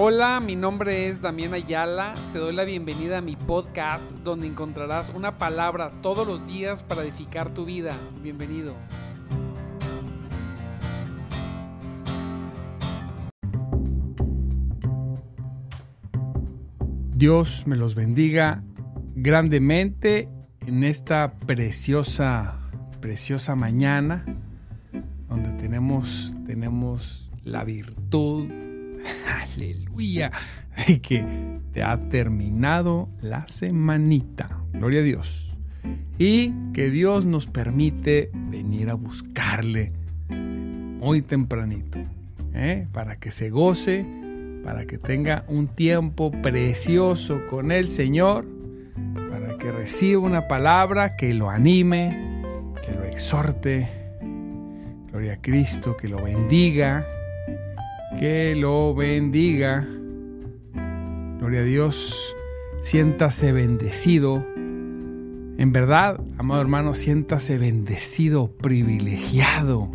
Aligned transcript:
Hola, 0.00 0.38
mi 0.38 0.54
nombre 0.54 1.08
es 1.08 1.20
Damián 1.20 1.54
Ayala. 1.54 2.14
Te 2.32 2.38
doy 2.38 2.54
la 2.54 2.62
bienvenida 2.62 3.18
a 3.18 3.20
mi 3.20 3.34
podcast 3.34 4.08
donde 4.22 4.46
encontrarás 4.46 5.10
una 5.10 5.38
palabra 5.38 5.90
todos 6.02 6.24
los 6.24 6.46
días 6.46 6.84
para 6.84 7.02
edificar 7.02 7.52
tu 7.52 7.64
vida. 7.64 7.96
Bienvenido. 8.22 8.76
Dios 17.16 17.66
me 17.66 17.74
los 17.74 17.96
bendiga 17.96 18.62
grandemente 19.16 20.28
en 20.64 20.84
esta 20.84 21.32
preciosa, 21.40 22.70
preciosa 23.00 23.56
mañana 23.56 24.24
donde 25.28 25.50
tenemos, 25.60 26.32
tenemos 26.46 27.28
la 27.42 27.64
virtud 27.64 28.67
aleluya, 29.26 30.30
de 30.86 31.00
que 31.00 31.24
te 31.72 31.82
ha 31.82 31.98
terminado 31.98 33.08
la 33.20 33.46
semanita. 33.48 34.62
Gloria 34.72 35.00
a 35.00 35.04
Dios. 35.04 35.56
Y 36.18 36.52
que 36.72 36.90
Dios 36.90 37.24
nos 37.24 37.46
permite 37.46 38.30
venir 38.34 38.90
a 38.90 38.94
buscarle 38.94 39.92
muy 40.28 41.22
tempranito, 41.22 41.98
¿eh? 42.52 42.88
para 42.92 43.16
que 43.16 43.30
se 43.30 43.50
goce, 43.50 44.04
para 44.64 44.84
que 44.84 44.98
tenga 44.98 45.44
un 45.46 45.68
tiempo 45.68 46.32
precioso 46.42 47.40
con 47.48 47.70
el 47.70 47.88
Señor, 47.88 48.46
para 49.30 49.56
que 49.58 49.70
reciba 49.70 50.20
una 50.20 50.48
palabra 50.48 51.16
que 51.16 51.32
lo 51.34 51.50
anime, 51.50 52.72
que 52.84 52.92
lo 52.92 53.04
exhorte. 53.04 53.88
Gloria 55.10 55.34
a 55.34 55.40
Cristo, 55.40 55.96
que 55.96 56.08
lo 56.08 56.22
bendiga, 56.22 57.06
que 58.18 58.54
lo 58.56 58.94
bendiga. 58.94 59.86
Gloria 61.38 61.60
a 61.60 61.64
Dios. 61.64 62.34
Siéntase 62.80 63.52
bendecido. 63.52 64.44
En 64.56 65.72
verdad, 65.72 66.20
amado 66.38 66.60
hermano, 66.60 66.94
siéntase 66.94 67.58
bendecido, 67.58 68.52
privilegiado. 68.56 69.90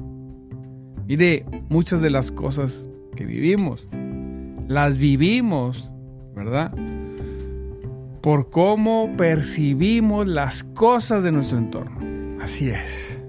Mire, 1.07 1.45
muchas 1.69 2.01
de 2.01 2.09
las 2.09 2.31
cosas 2.31 2.89
que 3.15 3.25
vivimos, 3.25 3.87
las 4.67 4.97
vivimos, 4.97 5.91
¿verdad? 6.35 6.73
Por 8.21 8.49
cómo 8.49 9.13
percibimos 9.17 10.27
las 10.27 10.63
cosas 10.63 11.23
de 11.23 11.31
nuestro 11.31 11.57
entorno. 11.57 12.41
Así 12.41 12.69
es. 12.69 13.21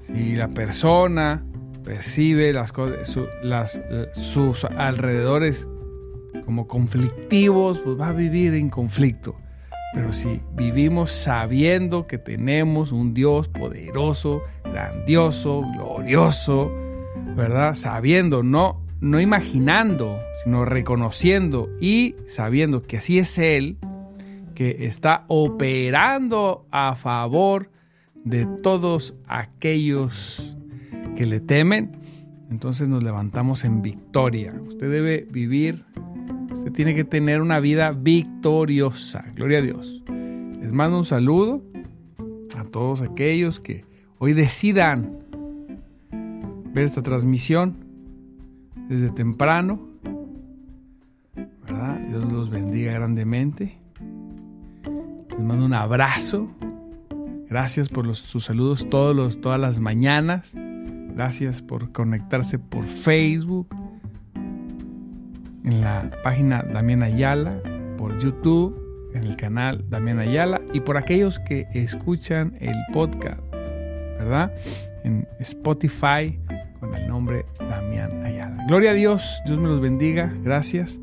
Si 0.00 0.36
la 0.36 0.48
persona 0.48 1.44
percibe 1.84 2.52
las 2.52 2.72
cosas, 2.72 3.18
las, 3.42 3.80
sus 4.12 4.64
alrededores 4.64 5.68
como 6.44 6.66
conflictivos, 6.66 7.78
pues 7.80 7.98
va 7.98 8.08
a 8.08 8.12
vivir 8.12 8.54
en 8.54 8.70
conflicto. 8.70 9.36
Pero 9.94 10.12
si 10.12 10.40
vivimos 10.54 11.12
sabiendo 11.12 12.06
que 12.08 12.18
tenemos 12.18 12.90
un 12.90 13.14
Dios 13.14 13.46
poderoso, 13.48 14.42
grandioso, 14.64 15.62
glorioso, 15.72 16.72
¿verdad? 17.36 17.76
Sabiendo, 17.76 18.42
no, 18.42 18.82
no 19.00 19.20
imaginando, 19.20 20.18
sino 20.42 20.64
reconociendo 20.64 21.70
y 21.80 22.16
sabiendo 22.26 22.82
que 22.82 22.96
así 22.96 23.20
es 23.20 23.38
Él, 23.38 23.78
que 24.56 24.86
está 24.86 25.24
operando 25.28 26.66
a 26.72 26.96
favor 26.96 27.70
de 28.24 28.46
todos 28.62 29.14
aquellos 29.28 30.53
que 31.14 31.26
le 31.26 31.40
temen, 31.40 31.92
entonces 32.50 32.88
nos 32.88 33.02
levantamos 33.02 33.64
en 33.64 33.82
victoria. 33.82 34.54
Usted 34.66 34.90
debe 34.90 35.26
vivir, 35.30 35.84
usted 36.52 36.72
tiene 36.72 36.94
que 36.94 37.04
tener 37.04 37.40
una 37.40 37.60
vida 37.60 37.92
victoriosa. 37.92 39.24
Gloria 39.34 39.58
a 39.58 39.62
Dios. 39.62 40.02
Les 40.60 40.72
mando 40.72 40.98
un 40.98 41.04
saludo 41.04 41.62
a 42.56 42.64
todos 42.64 43.00
aquellos 43.00 43.60
que 43.60 43.84
hoy 44.18 44.32
decidan 44.32 45.18
ver 46.72 46.84
esta 46.84 47.02
transmisión 47.02 47.76
desde 48.88 49.10
temprano. 49.10 49.94
Dios 52.08 52.32
los 52.32 52.50
bendiga 52.50 52.92
grandemente. 52.92 53.76
Les 55.30 55.40
mando 55.40 55.64
un 55.64 55.74
abrazo. 55.74 56.48
Gracias 57.48 57.88
por 57.88 58.14
sus 58.14 58.44
saludos 58.44 58.88
todos 58.88 59.16
los, 59.16 59.40
todas 59.40 59.60
las 59.60 59.80
mañanas. 59.80 60.54
Gracias 61.14 61.62
por 61.62 61.92
conectarse 61.92 62.58
por 62.58 62.84
Facebook, 62.84 63.68
en 65.64 65.80
la 65.80 66.10
página 66.22 66.62
Damián 66.62 67.02
Ayala, 67.02 67.60
por 67.96 68.18
YouTube, 68.18 68.76
en 69.14 69.24
el 69.24 69.36
canal 69.36 69.88
Damián 69.88 70.18
Ayala 70.18 70.60
y 70.72 70.80
por 70.80 70.96
aquellos 70.96 71.38
que 71.38 71.68
escuchan 71.72 72.56
el 72.60 72.74
podcast, 72.92 73.40
¿verdad? 74.18 74.52
En 75.04 75.26
Spotify 75.38 76.38
con 76.80 76.94
el 76.94 77.06
nombre 77.06 77.46
Damián 77.60 78.24
Ayala. 78.24 78.64
Gloria 78.66 78.90
a 78.90 78.94
Dios, 78.94 79.40
Dios 79.46 79.60
me 79.60 79.68
los 79.68 79.80
bendiga, 79.80 80.34
gracias. 80.42 81.00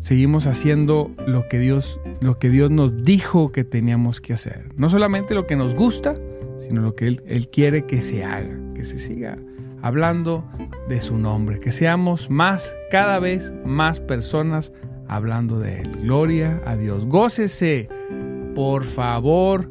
Seguimos 0.00 0.46
haciendo 0.46 1.10
lo 1.26 1.48
que 1.48 1.58
Dios, 1.58 1.98
lo 2.20 2.38
que 2.38 2.50
Dios 2.50 2.70
nos 2.70 3.02
dijo 3.02 3.50
que 3.50 3.64
teníamos 3.64 4.20
que 4.20 4.34
hacer. 4.34 4.68
No 4.76 4.88
solamente 4.90 5.34
lo 5.34 5.46
que 5.46 5.56
nos 5.56 5.74
gusta, 5.74 6.14
sino 6.58 6.82
lo 6.82 6.94
que 6.94 7.06
él, 7.06 7.22
él 7.26 7.48
quiere 7.48 7.86
que 7.86 8.00
se 8.00 8.24
haga, 8.24 8.58
que 8.74 8.84
se 8.84 8.98
siga 8.98 9.38
hablando 9.82 10.44
de 10.88 11.00
su 11.00 11.16
nombre, 11.18 11.58
que 11.58 11.70
seamos 11.70 12.30
más, 12.30 12.74
cada 12.90 13.18
vez 13.18 13.52
más 13.64 14.00
personas 14.00 14.72
hablando 15.08 15.58
de 15.58 15.80
Él. 15.80 15.90
Gloria 16.02 16.60
a 16.66 16.76
Dios. 16.76 17.06
Gócese, 17.06 17.88
por 18.54 18.84
favor, 18.84 19.70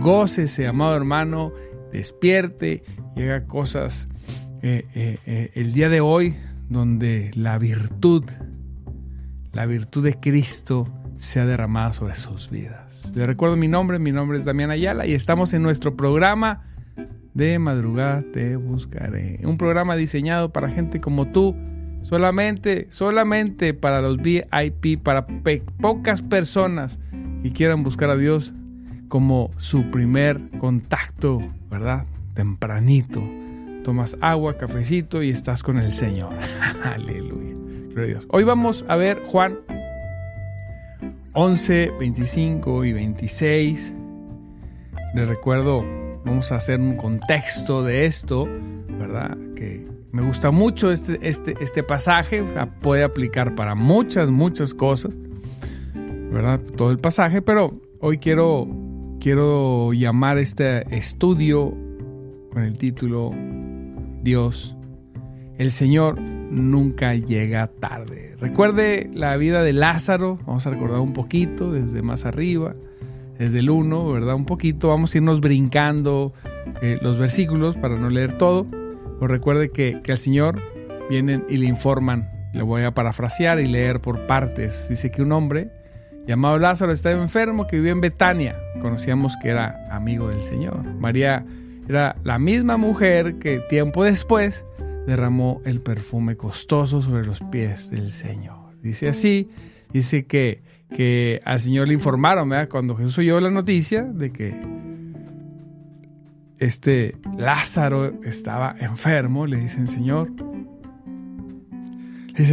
gócese, 0.00 0.66
amado 0.66 0.96
hermano, 0.96 1.52
despierte 1.92 2.82
haga 3.16 3.46
cosas 3.46 4.08
eh, 4.62 4.86
eh, 4.94 5.18
eh, 5.26 5.50
el 5.54 5.72
día 5.72 5.88
de 5.88 6.00
hoy 6.00 6.34
donde 6.68 7.30
la 7.34 7.58
virtud, 7.58 8.24
la 9.52 9.66
virtud 9.66 10.04
de 10.04 10.14
Cristo 10.18 10.88
sea 11.24 11.46
derramada 11.46 11.92
sobre 11.92 12.14
sus 12.14 12.50
vidas. 12.50 13.12
Le 13.14 13.26
recuerdo 13.26 13.56
mi 13.56 13.68
nombre, 13.68 13.98
mi 13.98 14.12
nombre 14.12 14.38
es 14.38 14.44
Damián 14.44 14.70
Ayala 14.70 15.06
y 15.06 15.14
estamos 15.14 15.52
en 15.54 15.62
nuestro 15.62 15.96
programa 15.96 16.62
de 17.34 17.58
madrugada 17.58 18.24
te 18.32 18.56
buscaré. 18.56 19.40
Un 19.42 19.58
programa 19.58 19.96
diseñado 19.96 20.52
para 20.52 20.70
gente 20.70 21.00
como 21.00 21.26
tú, 21.26 21.56
solamente, 22.02 22.86
solamente 22.90 23.74
para 23.74 24.00
los 24.00 24.18
VIP, 24.18 25.02
para 25.02 25.26
pocas 25.80 26.22
personas 26.22 26.98
que 27.42 27.52
quieran 27.52 27.82
buscar 27.82 28.10
a 28.10 28.16
Dios 28.16 28.54
como 29.08 29.50
su 29.56 29.90
primer 29.90 30.40
contacto, 30.58 31.42
¿verdad? 31.70 32.04
Tempranito. 32.34 33.22
Tomas 33.82 34.16
agua, 34.20 34.56
cafecito 34.56 35.22
y 35.22 35.30
estás 35.30 35.62
con 35.62 35.78
el 35.78 35.92
Señor. 35.92 36.32
Aleluya. 36.84 37.54
Dios. 38.06 38.26
Hoy 38.30 38.42
vamos 38.42 38.84
a 38.88 38.96
ver 38.96 39.22
Juan 39.26 39.58
11, 41.34 41.92
25 41.98 42.84
y 42.84 42.92
26. 42.92 43.92
Les 45.14 45.28
recuerdo 45.28 45.84
vamos 46.24 46.50
a 46.52 46.56
hacer 46.56 46.80
un 46.80 46.96
contexto 46.96 47.82
de 47.82 48.06
esto, 48.06 48.48
¿verdad? 48.98 49.36
Que 49.54 49.86
me 50.12 50.22
gusta 50.22 50.50
mucho 50.50 50.90
este, 50.90 51.18
este, 51.22 51.54
este 51.60 51.82
pasaje, 51.82 52.42
puede 52.80 53.04
aplicar 53.04 53.54
para 53.54 53.74
muchas, 53.74 54.30
muchas 54.30 54.74
cosas, 54.74 55.12
¿verdad? 56.30 56.60
Todo 56.76 56.90
el 56.90 56.98
pasaje, 56.98 57.42
pero 57.42 57.72
hoy 58.00 58.18
quiero, 58.18 58.66
quiero 59.20 59.92
llamar 59.92 60.38
este 60.38 60.96
estudio 60.96 61.74
con 62.52 62.62
el 62.62 62.78
título 62.78 63.32
Dios, 64.22 64.74
el 65.58 65.70
Señor 65.70 66.16
nunca 66.50 67.14
llega 67.14 67.66
tarde. 67.66 68.36
Recuerde 68.40 69.10
la 69.14 69.36
vida 69.36 69.62
de 69.62 69.72
Lázaro, 69.72 70.38
vamos 70.46 70.66
a 70.66 70.70
recordar 70.70 71.00
un 71.00 71.12
poquito 71.12 71.72
desde 71.72 72.02
más 72.02 72.24
arriba 72.24 72.74
desde 73.38 73.60
el 73.60 73.70
1, 73.70 74.12
¿verdad? 74.12 74.34
Un 74.34 74.46
poquito, 74.46 74.88
vamos 74.88 75.14
a 75.14 75.18
irnos 75.18 75.40
brincando 75.40 76.32
eh, 76.82 76.98
los 77.02 77.18
versículos 77.18 77.76
para 77.76 77.96
no 77.96 78.10
leer 78.10 78.38
todo. 78.38 78.66
Pero 78.70 79.26
recuerde 79.28 79.70
que, 79.70 80.00
que 80.02 80.12
al 80.12 80.18
Señor 80.18 80.60
vienen 81.10 81.44
y 81.48 81.56
le 81.56 81.66
informan. 81.66 82.30
Le 82.52 82.62
voy 82.62 82.82
a 82.82 82.92
parafrasear 82.92 83.58
y 83.60 83.66
leer 83.66 84.00
por 84.00 84.26
partes. 84.26 84.88
Dice 84.88 85.10
que 85.10 85.22
un 85.22 85.32
hombre 85.32 85.70
llamado 86.26 86.58
Lázaro 86.58 86.92
estaba 86.92 87.20
enfermo 87.20 87.66
que 87.66 87.76
vivía 87.76 87.92
en 87.92 88.00
Betania. 88.00 88.56
Conocíamos 88.80 89.36
que 89.42 89.48
era 89.48 89.88
amigo 89.90 90.28
del 90.28 90.40
Señor. 90.40 90.84
María 90.84 91.44
era 91.88 92.16
la 92.22 92.38
misma 92.38 92.76
mujer 92.76 93.38
que 93.38 93.58
tiempo 93.68 94.04
después 94.04 94.64
derramó 95.06 95.60
el 95.64 95.80
perfume 95.80 96.36
costoso 96.36 97.02
sobre 97.02 97.24
los 97.24 97.40
pies 97.50 97.90
del 97.90 98.10
Señor. 98.10 98.78
Dice 98.82 99.08
así, 99.08 99.50
dice 99.92 100.26
que 100.26 100.62
que 100.94 101.42
al 101.44 101.60
Señor 101.60 101.88
le 101.88 101.94
informaron, 101.94 102.48
¿verdad? 102.48 102.68
Cuando 102.68 102.96
Jesús 102.96 103.18
oyó 103.18 103.40
la 103.40 103.50
noticia 103.50 104.04
de 104.04 104.30
que 104.30 104.54
este 106.58 107.16
Lázaro 107.36 108.22
estaba 108.22 108.76
enfermo, 108.78 109.46
le 109.46 109.58
dicen, 109.58 109.86
Señor, 109.86 110.30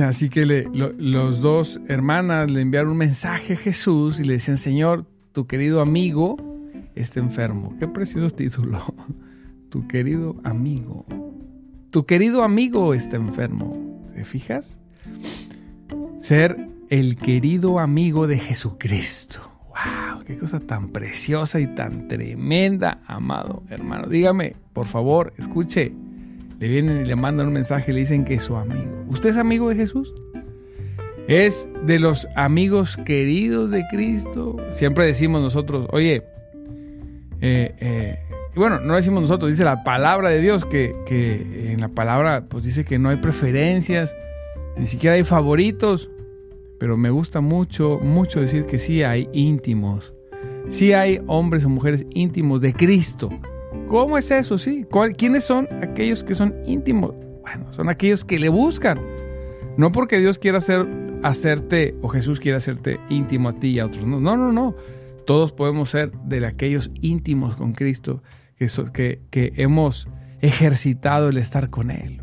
Así 0.04 0.30
que 0.30 0.46
los 0.46 1.42
dos 1.42 1.82
hermanas 1.88 2.52
le 2.52 2.62
enviaron 2.62 2.92
un 2.92 2.98
mensaje 2.98 3.54
a 3.54 3.58
Jesús 3.58 4.20
y 4.20 4.24
le 4.24 4.34
decían, 4.34 4.58
Señor, 4.58 5.08
tu 5.32 5.48
querido 5.48 5.82
amigo 5.82 6.38
está 6.94 7.20
enfermo. 7.20 7.76
Qué 7.80 7.88
precioso 7.88 8.30
título. 8.36 8.80
Tu 9.70 9.88
querido 9.88 10.36
amigo. 10.44 11.04
Tu 11.92 12.06
querido 12.06 12.44
amigo 12.44 12.94
está 12.94 13.18
enfermo. 13.18 14.02
¿Te 14.14 14.26
fijas? 14.26 14.80
Ser 16.20 16.58
el 16.90 17.18
querido 17.18 17.80
amigo 17.80 18.28
de 18.28 18.38
Jesucristo. 18.38 19.40
¡Wow! 19.68 20.24
¡Qué 20.26 20.38
cosa 20.38 20.60
tan 20.60 20.90
preciosa 20.90 21.60
y 21.60 21.68
tan 21.68 22.08
tremenda, 22.08 23.02
amado 23.06 23.64
hermano! 23.70 24.08
Dígame, 24.08 24.56
por 24.74 24.86
favor, 24.86 25.34
escuche 25.38 25.94
le 26.62 26.68
vienen 26.68 27.02
y 27.02 27.06
le 27.06 27.16
mandan 27.16 27.48
un 27.48 27.54
mensaje 27.54 27.90
y 27.90 27.96
le 27.96 28.02
dicen 28.02 28.24
que 28.24 28.36
es 28.36 28.44
su 28.44 28.56
amigo. 28.56 29.04
¿Usted 29.08 29.32
es 29.32 29.38
amigo 29.38 29.70
de 29.70 29.76
Jesús? 29.76 30.14
¿Es 31.28 31.68
de 31.88 31.98
los 31.98 32.28
amigos 32.36 32.98
queridos 32.98 33.72
de 33.72 33.84
Cristo? 33.90 34.58
Siempre 34.70 35.08
decimos 35.08 35.42
nosotros, 35.42 35.88
oye, 35.90 36.24
eh, 37.42 37.74
eh, 37.80 38.20
bueno, 38.56 38.80
no 38.80 38.96
decimos 38.96 39.22
nosotros, 39.22 39.52
dice 39.52 39.64
la 39.64 39.84
palabra 39.84 40.30
de 40.30 40.42
Dios, 40.42 40.66
que, 40.66 40.96
que, 41.06 41.72
en 41.72 41.80
la 41.80 41.88
palabra 41.88 42.46
pues 42.50 42.64
dice 42.64 42.84
que 42.84 43.00
no 43.00 43.10
hay 43.10 43.18
preferencias, 43.18 44.16
ni 44.78 44.88
siquiera 44.88 45.16
hay 45.16 45.24
favoritos, 45.24 46.10
pero 46.80 46.98
me 46.98 47.10
gusta 47.10 47.42
mucho, 47.42 48.00
mucho 48.02 48.42
decir 48.42 48.66
que 48.66 48.78
sí 48.78 49.04
hay 49.04 49.30
íntimos, 49.34 50.14
sí 50.70 50.94
hay 50.94 51.22
hombres 51.28 51.64
o 51.64 51.70
mujeres 51.70 52.06
íntimos 52.12 52.60
de 52.62 52.74
Cristo. 52.74 53.30
¿Cómo 53.88 54.18
es 54.18 54.32
eso? 54.32 54.58
Sí. 54.58 54.86
¿Quiénes 55.18 55.44
son 55.44 55.68
aquellos 55.82 56.24
que 56.24 56.34
son 56.34 56.56
íntimos? 56.66 57.14
Bueno, 57.42 57.74
son 57.74 57.90
aquellos 57.90 58.24
que 58.24 58.40
le 58.40 58.50
buscan. 58.50 59.00
No 59.78 59.92
porque 59.92 60.20
Dios 60.20 60.38
quiera 60.38 60.60
hacer, 60.60 60.88
hacerte 61.24 61.96
o 62.02 62.08
Jesús 62.08 62.40
quiera 62.40 62.58
hacerte 62.58 63.00
íntimo 63.10 63.50
a 63.50 63.54
ti 63.54 63.70
y 63.70 63.80
a 63.80 63.86
otros. 63.86 64.06
No, 64.06 64.20
no, 64.20 64.38
no. 64.38 64.52
no. 64.52 64.76
Todos 65.26 65.52
podemos 65.52 65.90
ser 65.90 66.12
de 66.24 66.46
aquellos 66.46 66.92
íntimos 67.02 67.56
con 67.56 67.74
Cristo 67.74 68.22
que, 68.94 69.54
hemos 69.56 70.08
ejercitado 70.42 71.30
el 71.30 71.38
estar 71.38 71.70
con 71.70 71.92
Él, 71.92 72.22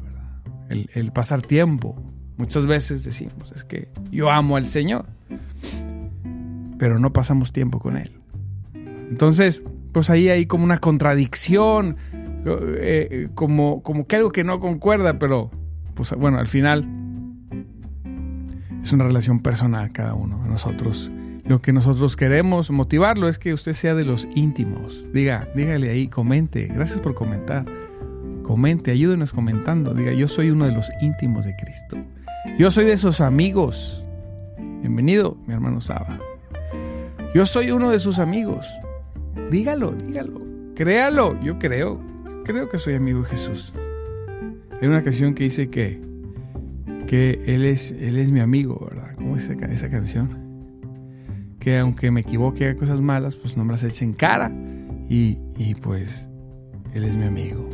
El, 0.69 1.13
pasar 1.13 1.43
tiempo. 1.43 1.97
Muchas 2.37 2.67
veces 2.67 3.03
decimos, 3.03 3.53
es 3.55 3.65
que 3.65 3.89
yo 4.13 4.31
amo 4.31 4.57
al 4.57 4.67
Señor, 4.67 5.07
pero 6.79 6.99
no 6.99 7.13
pasamos 7.13 7.53
tiempo 7.53 7.81
con 7.81 7.97
Él. 7.97 8.13
Entonces, 9.11 9.63
pues 9.93 10.11
ahí 10.11 10.29
hay 10.29 10.47
como 10.47 10.65
una 10.65 10.79
contradicción, 10.79 11.97
eh, 12.47 13.29
como, 13.35 13.83
como 13.83 14.07
que 14.07 14.17
algo 14.17 14.31
que 14.31 14.45
no 14.45 14.61
concuerda, 14.61 15.19
pero 15.19 15.51
pues 15.95 16.13
bueno, 16.13 16.39
al 16.39 16.47
final 16.47 16.87
es 18.81 18.93
una 18.93 19.05
relación 19.05 19.41
personal 19.41 19.93
cada 19.93 20.15
uno 20.15 20.43
de 20.43 20.49
nosotros. 20.49 21.11
Lo 21.49 21.63
que 21.63 21.73
nosotros 21.73 22.15
queremos 22.15 22.71
motivarlo 22.71 23.27
es 23.27 23.39
que 23.39 23.55
usted 23.55 23.73
sea 23.73 23.95
de 23.95 24.05
los 24.05 24.29
íntimos. 24.35 25.09
Diga, 25.15 25.49
dígale 25.55 25.89
ahí, 25.89 26.07
comente. 26.07 26.67
Gracias 26.67 27.01
por 27.01 27.15
comentar. 27.15 27.65
Comente, 28.43 28.91
ayúdenos 28.91 29.33
comentando. 29.33 29.95
Diga, 29.95 30.13
yo 30.13 30.29
soy 30.29 30.51
uno 30.51 30.67
de 30.67 30.75
los 30.75 30.91
íntimos 31.01 31.47
de 31.47 31.57
Cristo. 31.57 31.97
Yo 32.59 32.71
soy 32.71 32.85
de 32.85 32.93
esos 32.93 33.23
amigos. 33.23 34.05
Bienvenido, 34.81 35.39
mi 35.47 35.55
hermano 35.55 35.81
Saba. 35.81 36.19
Yo 37.35 37.47
soy 37.47 37.71
uno 37.71 37.89
de 37.89 37.99
sus 37.99 38.19
amigos. 38.19 38.69
Dígalo, 39.51 39.93
dígalo. 39.93 40.43
Créalo. 40.75 41.41
Yo 41.41 41.59
creo. 41.59 41.99
Creo 42.45 42.69
que 42.69 42.77
soy 42.77 42.93
amigo 42.93 43.23
de 43.23 43.29
Jesús. 43.31 43.73
Hay 44.83 44.87
una 44.87 45.03
canción 45.03 45.35
que 45.35 45.45
dice 45.45 45.71
que, 45.71 45.99
que 47.07 47.43
él, 47.47 47.65
es, 47.65 47.93
él 47.93 48.19
es 48.19 48.33
mi 48.33 48.41
amigo, 48.41 48.87
¿verdad? 48.91 49.15
¿Cómo 49.15 49.35
es 49.39 49.49
esa, 49.49 49.65
esa 49.65 49.89
canción? 49.89 50.38
Que 51.59 51.79
aunque 51.79 52.11
me 52.11 52.21
equivoque 52.21 52.67
haga 52.67 52.77
cosas 52.77 53.01
malas, 53.01 53.37
pues 53.37 53.57
no 53.57 53.65
me 53.65 53.73
las 53.73 53.83
eche 53.83 54.05
en 54.05 54.15
cara. 54.15 54.53
Y, 55.09 55.39
y 55.57 55.75
pues, 55.75 56.29
Él 56.95 57.05
es 57.05 57.17
mi 57.17 57.25
amigo. 57.25 57.69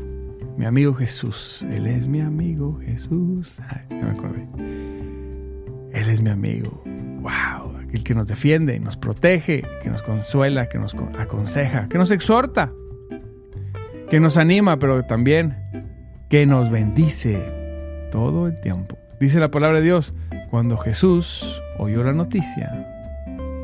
Mi 0.57 0.65
amigo 0.67 0.95
Jesús. 0.95 1.65
Él 1.71 1.87
es 1.87 2.07
mi 2.07 2.21
amigo 2.21 2.81
Jesús. 2.85 3.59
Ay, 3.69 3.99
me 3.99 4.11
acordé. 4.11 4.47
Él 5.93 6.09
es 6.09 6.23
mi 6.23 6.31
amigo. 6.31 6.83
¡Wow! 7.21 7.75
el 7.95 8.03
que 8.03 8.15
nos 8.15 8.27
defiende, 8.27 8.81
nos 8.81 8.97
protege, 8.97 9.63
que 9.81 9.89
nos 9.89 10.03
consuela, 10.03 10.69
que 10.69 10.79
nos 10.79 10.97
aconseja, 11.17 11.89
que 11.89 11.97
nos 11.97 12.11
exhorta, 12.11 12.73
que 14.11 14.19
nos 14.19 14.37
anima, 14.37 14.79
pero 14.81 15.05
también 15.05 15.57
que 16.29 16.45
nos 16.45 16.71
bendice 16.71 17.41
todo 18.11 18.49
el 18.49 18.61
tiempo. 18.61 18.99
Dice 19.21 19.39
la 19.39 19.53
palabra 19.53 19.79
de 19.79 19.85
Dios, 19.85 20.13
cuando 20.51 20.77
Jesús 20.77 21.63
oyó 21.79 22.03
la 22.03 22.13
noticia, 22.13 22.94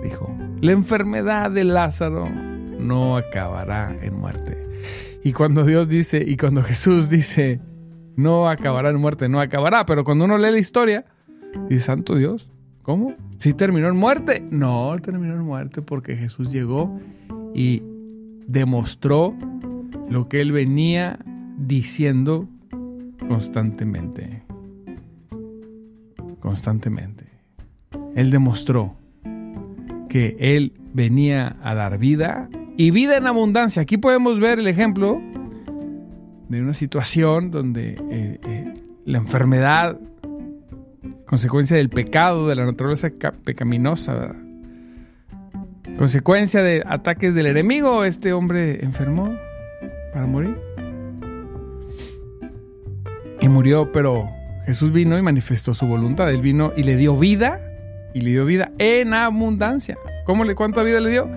dijo, 0.03 0.35
la 0.61 0.73
enfermedad 0.73 1.51
de 1.51 1.65
Lázaro 1.65 2.29
no 2.29 3.17
acabará 3.17 3.97
en 4.03 4.19
muerte. 4.19 4.67
Y 5.23 5.33
cuando 5.33 5.65
Dios 5.65 5.89
dice, 5.89 6.25
y 6.27 6.37
cuando 6.37 6.63
Jesús 6.63 7.09
dice, 7.11 7.61
no 8.17 8.49
acabará 8.49 8.91
en 8.91 8.97
muerte, 8.97 9.29
no 9.29 9.41
acabará, 9.41 9.87
pero 9.87 10.05
cuando 10.05 10.25
uno 10.25 10.39
lee 10.39 10.53
la 10.53 10.59
historia, 10.59 11.05
dice, 11.69 11.83
Santo 11.83 12.15
Dios, 12.15 12.51
¿Cómo? 12.83 13.15
¿Sí 13.39 13.55
terminó 13.55 13.89
en 13.89 13.97
muerte? 13.97 14.45
No, 14.51 14.93
terminó 15.01 15.35
en 15.35 15.43
muerte 15.43 15.83
porque 15.83 16.17
Jesús 16.17 16.51
llegó 16.51 16.99
y 17.55 17.83
demostró 18.47 19.37
lo 20.09 20.29
que 20.29 20.41
él 20.41 20.53
venía 20.53 21.19
diciendo 21.57 22.49
constantemente. 23.29 24.43
Constantemente. 26.41 27.27
Él 28.17 28.31
demostró 28.31 28.97
que 30.11 30.37
él 30.39 30.75
venía 30.93 31.57
a 31.63 31.75
dar 31.75 31.97
vida 31.97 32.51
y 32.77 32.91
vida 32.91 33.17
en 33.17 33.27
abundancia. 33.27 33.81
Aquí 33.81 33.97
podemos 33.97 34.39
ver 34.41 34.59
el 34.59 34.67
ejemplo 34.67 35.23
de 36.49 36.61
una 36.61 36.75
situación 36.75 37.51
donde 37.51 37.95
eh, 38.11 38.41
eh, 38.47 38.75
la 39.07 39.19
enfermedad 39.19 39.99
consecuencia 41.27 41.77
del 41.77 41.89
pecado, 41.91 42.49
de 42.49 42.57
la 42.57 42.67
naturaleza 42.67 43.09
pecaminosa. 43.45 44.35
Consecuencia 45.97 46.61
de 46.63 46.83
ataques 46.85 47.37
del 47.37 47.47
enemigo, 47.47 48.05
este 48.05 48.33
hombre 48.33 48.85
enfermó 48.85 49.33
para 50.13 50.27
morir. 50.27 50.57
Y 53.41 53.49
murió, 53.49 53.93
pero 53.93 54.29
Jesús 54.67 54.91
vino 54.91 55.17
y 55.17 55.23
manifestó 55.23 55.73
su 55.73 55.87
voluntad. 55.87 56.33
Él 56.33 56.43
vino 56.43 56.73
y 56.77 56.83
le 56.83 56.97
dio 56.97 57.17
vida, 57.17 57.61
y 58.15 58.21
le 58.21 58.31
dio 58.31 58.45
vida 58.45 58.73
en 58.79 59.15
abundancia. 59.15 59.99
¿Cómo 60.25 60.45
le 60.45 60.55
cuánta 60.55 60.83
vida 60.83 61.01
le 61.01 61.11
dio? 61.11 61.29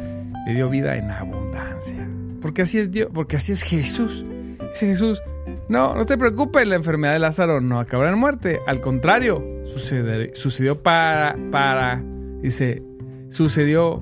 Le 0.45 0.53
dio 0.53 0.69
vida 0.69 0.97
en 0.97 1.09
abundancia. 1.11 2.07
Porque 2.41 2.63
así 2.63 2.79
es 2.79 2.91
Dios, 2.91 3.09
porque 3.13 3.37
así 3.37 3.53
es 3.53 3.63
Jesús. 3.63 4.25
Ese 4.71 4.87
Jesús 4.87 5.21
no, 5.69 5.95
no 5.95 6.05
te 6.05 6.17
preocupes, 6.17 6.67
la 6.67 6.75
enfermedad 6.75 7.13
de 7.13 7.19
Lázaro 7.19 7.61
no 7.61 7.79
acabará 7.79 8.11
en 8.11 8.17
muerte. 8.17 8.59
Al 8.67 8.81
contrario, 8.81 9.43
sucedió 10.33 10.81
para, 10.83 11.37
para, 11.51 12.03
dice, 12.41 12.83
sucedió, 13.29 13.99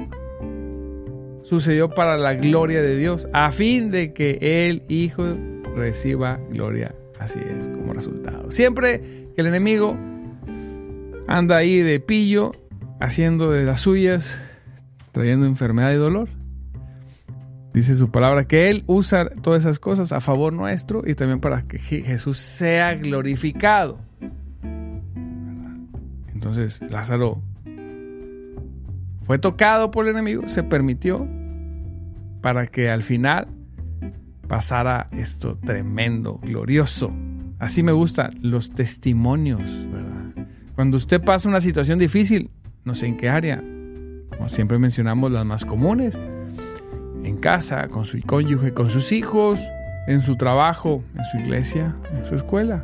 sucedió 1.43 1.89
para 1.89 2.17
la 2.17 2.33
gloria 2.33 2.81
de 2.81 2.97
Dios, 2.97 3.27
a 3.33 3.51
fin 3.51 3.91
de 3.91 4.13
que 4.13 4.39
el 4.41 4.83
Hijo 4.87 5.37
reciba 5.75 6.39
gloria. 6.49 6.95
Así 7.19 7.39
es, 7.39 7.67
como 7.67 7.93
resultado. 7.93 8.51
Siempre 8.51 9.01
que 9.35 9.41
el 9.41 9.47
enemigo 9.47 9.95
anda 11.37 11.57
ahí 11.57 11.79
de 11.79 11.99
pillo, 11.99 12.51
haciendo 12.99 13.51
de 13.51 13.63
las 13.63 13.81
suyas, 13.81 14.39
trayendo 15.11 15.45
enfermedad 15.45 15.91
y 15.91 15.95
dolor, 15.95 16.29
Dice 17.73 17.95
su 17.95 18.11
palabra 18.11 18.45
que 18.45 18.69
Él 18.69 18.83
usa 18.85 19.29
todas 19.29 19.61
esas 19.61 19.79
cosas 19.79 20.11
a 20.11 20.19
favor 20.19 20.51
nuestro 20.51 21.03
y 21.05 21.15
también 21.15 21.39
para 21.39 21.61
que 21.61 21.79
Jesús 21.79 22.37
sea 22.37 22.95
glorificado. 22.95 23.99
Entonces 26.33 26.81
Lázaro 26.89 27.41
fue 29.23 29.39
tocado 29.39 29.89
por 29.89 30.05
el 30.05 30.11
enemigo, 30.11 30.49
se 30.49 30.63
permitió 30.63 31.25
para 32.41 32.67
que 32.67 32.89
al 32.89 33.03
final 33.03 33.47
pasara 34.49 35.07
esto 35.13 35.57
tremendo, 35.57 36.39
glorioso. 36.39 37.13
Así 37.57 37.83
me 37.83 37.93
gustan 37.93 38.37
los 38.41 38.71
testimonios, 38.71 39.87
¿verdad? 39.93 40.20
Cuando 40.81 40.97
usted 40.97 41.21
pasa 41.21 41.47
una 41.47 41.61
situación 41.61 41.99
difícil, 41.99 42.49
no 42.85 42.95
sé 42.95 43.05
en 43.05 43.15
qué 43.15 43.29
área, 43.29 43.63
como 44.35 44.49
siempre 44.49 44.79
mencionamos 44.79 45.31
las 45.31 45.45
más 45.45 45.63
comunes, 45.63 46.17
en 47.23 47.37
casa, 47.37 47.87
con 47.87 48.03
su 48.03 48.19
cónyuge, 48.25 48.73
con 48.73 48.89
sus 48.89 49.11
hijos, 49.11 49.59
en 50.07 50.23
su 50.23 50.37
trabajo, 50.37 51.03
en 51.15 51.23
su 51.25 51.37
iglesia, 51.37 51.95
en 52.17 52.25
su 52.25 52.33
escuela, 52.33 52.83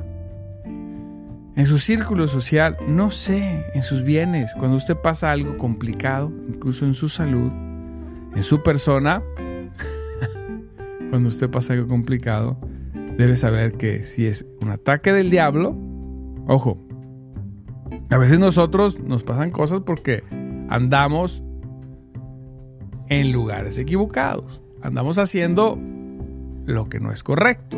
en 1.55 1.65
su 1.65 1.79
círculo 1.79 2.27
social, 2.27 2.77
no 2.87 3.09
sé, 3.09 3.65
en 3.73 3.81
sus 3.81 4.03
bienes, 4.03 4.53
cuando 4.59 4.77
usted 4.77 4.95
pasa 4.97 5.31
algo 5.31 5.57
complicado, 5.57 6.31
incluso 6.47 6.85
en 6.85 6.93
su 6.93 7.09
salud, 7.09 7.51
en 8.35 8.43
su 8.43 8.61
persona, 8.61 9.23
cuando 11.09 11.29
usted 11.29 11.49
pasa 11.49 11.73
algo 11.73 11.87
complicado, 11.87 12.59
debe 13.17 13.35
saber 13.35 13.73
que 13.73 14.03
si 14.03 14.27
es 14.27 14.45
un 14.61 14.69
ataque 14.69 15.13
del 15.13 15.31
diablo, 15.31 15.75
ojo, 16.45 16.86
A 18.09 18.17
veces 18.17 18.39
nosotros 18.39 18.99
nos 18.99 19.23
pasan 19.23 19.51
cosas 19.51 19.81
porque 19.85 20.23
andamos 20.69 21.43
en 23.09 23.31
lugares 23.31 23.77
equivocados. 23.77 24.61
Andamos 24.81 25.17
haciendo 25.17 25.77
lo 26.65 26.87
que 26.87 26.99
no 26.99 27.11
es 27.11 27.23
correcto. 27.23 27.77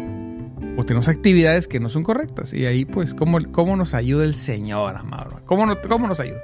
O 0.78 0.86
tenemos 0.86 1.08
actividades 1.08 1.68
que 1.68 1.80
no 1.80 1.90
son 1.90 2.04
correctas. 2.04 2.54
Y 2.54 2.66
ahí, 2.66 2.86
pues, 2.86 3.14
¿cómo, 3.14 3.40
cómo 3.52 3.76
nos 3.76 3.94
ayuda 3.94 4.24
el 4.24 4.34
Señor, 4.34 4.96
amado? 4.98 5.42
¿Cómo, 5.46 5.66
¿Cómo 5.88 6.08
nos 6.08 6.20
ayuda? 6.20 6.40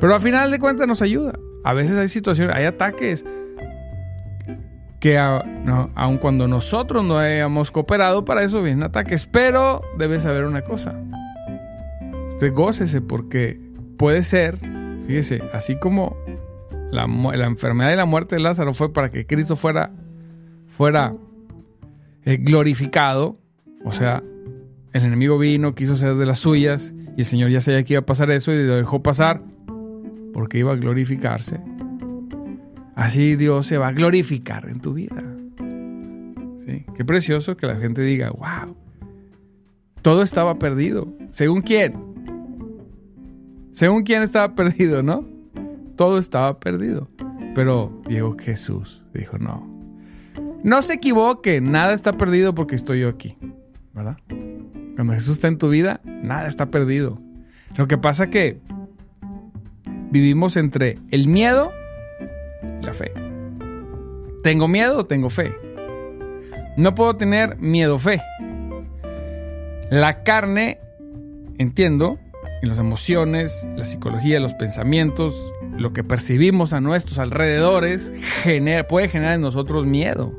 Pero 0.00 0.14
al 0.14 0.20
final 0.20 0.50
de 0.50 0.58
cuentas 0.58 0.86
nos 0.86 1.02
ayuda. 1.02 1.32
A 1.64 1.72
veces 1.72 1.96
hay 1.96 2.08
situaciones, 2.08 2.54
hay 2.54 2.64
ataques 2.64 3.24
que 4.98 5.18
aun 5.18 6.18
cuando 6.18 6.46
nosotros 6.46 7.04
no 7.04 7.18
hayamos 7.18 7.70
cooperado, 7.70 8.24
para 8.24 8.44
eso 8.44 8.62
vienen 8.62 8.82
ataques. 8.82 9.26
Pero 9.26 9.82
debe 9.98 10.20
saber 10.20 10.44
una 10.44 10.62
cosa. 10.62 10.98
Usted 12.40 12.54
gócese 12.54 13.02
porque 13.02 13.60
puede 13.98 14.22
ser, 14.22 14.56
fíjese, 15.06 15.42
así 15.52 15.78
como 15.78 16.16
la, 16.90 17.04
enfermedad 17.44 17.92
y 17.92 17.96
la 17.96 18.06
muerte 18.06 18.36
de 18.36 18.40
Lázaro 18.40 18.72
fue 18.72 18.94
para 18.94 19.10
que 19.10 19.26
Cristo 19.26 19.56
fuera, 19.56 19.92
fuera 20.66 21.14
eh, 22.24 22.38
glorificado. 22.38 23.36
O 23.84 23.92
sea, 23.92 24.22
el 24.94 25.04
enemigo 25.04 25.36
vino, 25.36 25.74
quiso 25.74 25.98
ser 25.98 26.14
de 26.14 26.24
las 26.24 26.38
suyas 26.38 26.94
y 27.14 27.20
el 27.20 27.26
Señor 27.26 27.50
ya 27.50 27.60
sabía 27.60 27.84
que 27.84 27.92
iba 27.92 28.00
a 28.00 28.06
pasar 28.06 28.30
eso 28.30 28.52
y 28.52 28.66
lo 28.66 28.76
dejó 28.76 29.02
pasar 29.02 29.42
porque 30.32 30.60
iba 30.60 30.72
a 30.72 30.76
glorificarse. 30.76 31.60
Así 32.94 33.36
Dios 33.36 33.66
se 33.66 33.76
va 33.76 33.88
a 33.88 33.92
glorificar 33.92 34.66
en 34.70 34.80
tu 34.80 34.94
vida. 34.94 35.22
¿Sí? 36.64 36.86
Qué 36.96 37.04
precioso 37.04 37.58
que 37.58 37.66
la 37.66 37.76
gente 37.76 38.00
diga, 38.00 38.30
wow, 38.30 38.74
todo 40.00 40.22
estaba 40.22 40.58
perdido. 40.58 41.06
¿Según 41.32 41.60
quién? 41.60 42.09
Según 43.72 44.02
quién 44.02 44.22
estaba 44.22 44.54
perdido, 44.54 45.02
¿no? 45.02 45.24
Todo 45.96 46.18
estaba 46.18 46.58
perdido. 46.58 47.08
Pero 47.54 48.00
Diego 48.08 48.36
Jesús 48.38 49.04
dijo, 49.14 49.38
no. 49.38 49.68
No 50.62 50.82
se 50.82 50.94
equivoque, 50.94 51.60
nada 51.60 51.92
está 51.92 52.16
perdido 52.16 52.54
porque 52.54 52.74
estoy 52.74 53.00
yo 53.00 53.08
aquí. 53.08 53.36
¿Verdad? 53.94 54.18
Cuando 54.94 55.14
Jesús 55.14 55.32
está 55.32 55.48
en 55.48 55.58
tu 55.58 55.68
vida, 55.68 56.00
nada 56.04 56.48
está 56.48 56.70
perdido. 56.70 57.20
Lo 57.76 57.88
que 57.88 57.98
pasa 57.98 58.28
que 58.28 58.60
vivimos 60.10 60.56
entre 60.56 60.98
el 61.10 61.28
miedo 61.28 61.72
y 62.80 62.84
la 62.84 62.92
fe. 62.92 63.12
¿Tengo 64.42 64.68
miedo 64.68 64.98
o 64.98 65.06
tengo 65.06 65.30
fe? 65.30 65.54
No 66.76 66.94
puedo 66.94 67.16
tener 67.16 67.56
miedo-fe. 67.58 68.20
La 69.90 70.22
carne, 70.22 70.78
entiendo, 71.58 72.18
y 72.62 72.66
las 72.66 72.78
emociones, 72.78 73.66
la 73.76 73.84
psicología, 73.84 74.38
los 74.40 74.54
pensamientos, 74.54 75.52
lo 75.76 75.92
que 75.92 76.04
percibimos 76.04 76.72
a 76.72 76.80
nuestros 76.80 77.18
alrededores, 77.18 78.12
puede 78.88 79.08
generar 79.08 79.34
en 79.34 79.40
nosotros 79.40 79.86
miedo. 79.86 80.32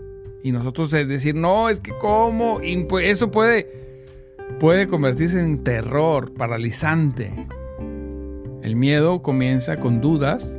Y 0.44 0.52
nosotros 0.52 0.92
decir, 0.92 1.36
no, 1.36 1.70
es 1.70 1.80
que 1.80 1.92
cómo, 2.00 2.60
eso 2.62 3.32
puede, 3.32 3.72
puede 4.60 4.88
convertirse 4.88 5.40
en 5.40 5.64
terror 5.64 6.34
paralizante. 6.34 7.48
El 8.62 8.76
miedo 8.76 9.22
comienza 9.22 9.80
con 9.80 10.02
dudas, 10.02 10.56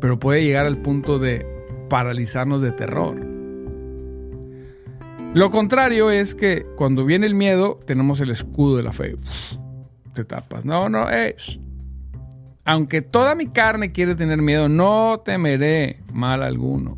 pero 0.00 0.18
puede 0.18 0.44
llegar 0.44 0.66
al 0.66 0.78
punto 0.78 1.18
de 1.18 1.46
paralizarnos 1.88 2.62
de 2.62 2.72
terror. 2.72 3.32
Lo 5.34 5.50
contrario 5.50 6.10
es 6.10 6.34
que 6.34 6.66
cuando 6.76 7.04
viene 7.04 7.26
el 7.26 7.34
miedo, 7.34 7.80
tenemos 7.86 8.20
el 8.20 8.30
escudo 8.30 8.76
de 8.76 8.82
la 8.82 8.92
fe. 8.92 9.14
Te 10.14 10.24
tapas. 10.24 10.64
No, 10.64 10.88
no, 10.88 11.10
eh, 11.10 11.36
aunque 12.64 13.02
toda 13.02 13.34
mi 13.34 13.48
carne 13.48 13.92
quiere 13.92 14.14
tener 14.14 14.40
miedo, 14.40 14.68
no 14.68 15.20
temeré 15.24 16.00
mal 16.12 16.42
alguno, 16.42 16.96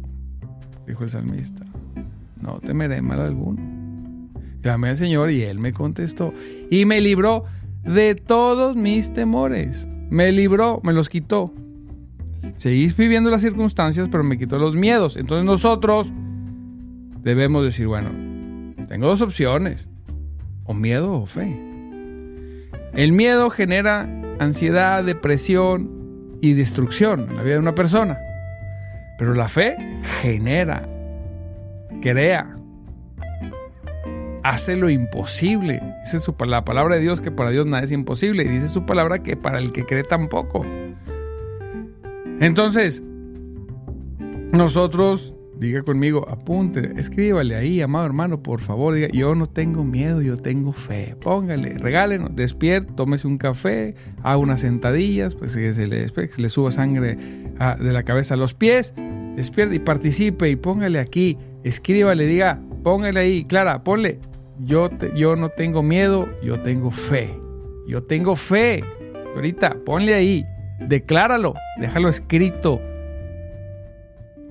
dijo 0.87 1.05
el 1.05 1.11
salmista. 1.11 1.65
No 2.41 2.61
temeré 2.61 3.01
mal 3.01 3.21
alguno. 3.21 3.63
Llamé 4.63 4.91
al 4.91 4.97
Señor 4.99 5.31
y 5.31 5.43
Él 5.43 5.59
me 5.59 5.73
contestó 5.73 6.33
y 6.71 6.85
me 6.85 7.01
libró 7.01 7.45
de 7.83 8.15
todos 8.15 8.77
mis 8.77 9.13
temores. 9.13 9.89
Me 10.11 10.33
libró, 10.33 10.81
me 10.83 10.93
los 10.93 11.09
quitó. 11.09 11.53
Seguís 12.57 12.97
viviendo 12.97 13.31
las 13.31 13.41
circunstancias, 13.41 14.09
pero 14.11 14.23
me 14.23 14.39
quitó 14.39 14.59
los 14.59 14.75
miedos. 14.75 15.17
Entonces 15.17 15.47
nosotros 15.47 16.13
debemos 17.23 17.65
decir, 17.65 17.87
bueno, 17.87 18.11
tengo 18.87 19.07
dos 19.07 19.23
opciones, 19.23 19.89
o 20.65 20.75
miedo 20.75 21.13
o 21.15 21.27
fe. 21.27 21.74
El 22.95 23.13
miedo 23.13 23.51
genera 23.51 24.09
ansiedad, 24.39 25.03
depresión 25.03 26.39
y 26.41 26.53
destrucción 26.53 27.29
en 27.29 27.37
la 27.37 27.43
vida 27.43 27.55
de 27.55 27.61
una 27.61 27.75
persona. 27.75 28.19
Pero 29.19 29.35
la 29.35 29.49
fe 29.49 29.77
genera, 30.21 30.89
crea, 32.01 32.57
hace 34.45 34.77
lo 34.77 34.91
imposible. 34.91 35.83
Dice 36.05 36.21
su, 36.21 36.37
la 36.47 36.65
palabra 36.65 36.97
de 36.97 37.01
Dios 37.01 37.21
que 37.21 37.31
para 37.31 37.51
Dios 37.51 37.67
nada 37.67 37.83
es 37.83 37.93
imposible. 37.93 38.45
Y 38.45 38.49
dice 38.49 38.69
su 38.69 38.87
palabra 38.87 39.23
que 39.23 39.37
para 39.37 39.59
el 39.59 39.73
que 39.73 39.85
cree 39.85 40.05
tampoco. 40.05 40.65
Entonces, 42.41 43.03
nosotros, 44.53 45.35
diga 45.59 45.83
conmigo, 45.83 46.29
apunte, 46.29 46.93
escríbale 46.97 47.55
ahí, 47.55 47.81
amado 47.81 48.07
hermano, 48.07 48.43
por 48.43 48.61
favor, 48.61 48.95
diga, 48.95 49.09
yo 49.09 49.35
no 49.35 49.47
tengo 49.47 49.85
miedo, 49.85 50.21
yo 50.23 50.37
tengo 50.37 50.73
fe. 50.73 51.17
Póngale, 51.21 51.79
regálenos, 51.79 52.35
despierte, 52.35 52.93
tómese 52.95 53.27
un 53.27 53.39
café, 53.39 53.95
haga 54.23 54.37
unas 54.37 54.61
sentadillas, 54.61 55.35
pues 55.35 55.57
que 55.57 55.73
se 55.73 55.87
le, 55.87 56.07
le 56.37 56.49
suba 56.49 56.71
sangre 56.71 57.17
de 57.17 57.93
la 57.93 58.03
cabeza 58.03 58.35
a 58.35 58.37
los 58.37 58.55
pies, 58.55 58.95
despierte 59.37 59.77
y 59.77 59.79
participe 59.79 60.51
y 60.51 60.57
póngale 60.57 60.99
aquí, 60.99 61.39
escríbale, 61.63 62.27
diga, 62.27 62.61
póngale 62.83 63.21
ahí, 63.21 63.45
Clara, 63.45 63.85
ponle, 63.85 64.19
yo, 64.59 64.91
yo 65.15 65.37
no 65.37 65.49
tengo 65.49 65.83
miedo, 65.83 66.29
yo 66.43 66.61
tengo 66.61 66.91
fe. 66.91 67.31
Yo 67.87 68.03
tengo 68.03 68.37
fe. 68.37 68.83
Ahorita, 69.35 69.77
ponle 69.85 70.15
ahí, 70.15 70.47
decláralo, 70.81 71.55
déjalo 71.81 72.09
escrito. 72.09 72.81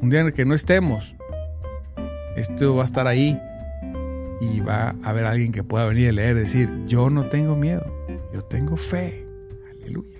Un 0.03 0.09
día 0.09 0.19
en 0.19 0.27
el 0.27 0.33
que 0.33 0.43
no 0.43 0.53
estemos, 0.53 1.15
esto 2.35 2.75
va 2.75 2.81
a 2.81 2.85
estar 2.85 3.07
ahí 3.07 3.39
y 4.41 4.59
va 4.59 4.89
a 5.01 5.09
haber 5.09 5.23
alguien 5.23 5.53
que 5.53 5.63
pueda 5.63 5.85
venir 5.85 6.09
a 6.09 6.11
leer 6.11 6.35
y 6.35 6.39
decir, 6.41 6.69
yo 6.87 7.09
no 7.09 7.27
tengo 7.27 7.55
miedo, 7.55 7.85
yo 8.33 8.43
tengo 8.43 8.75
fe. 8.75 9.25
Aleluya. 9.71 10.19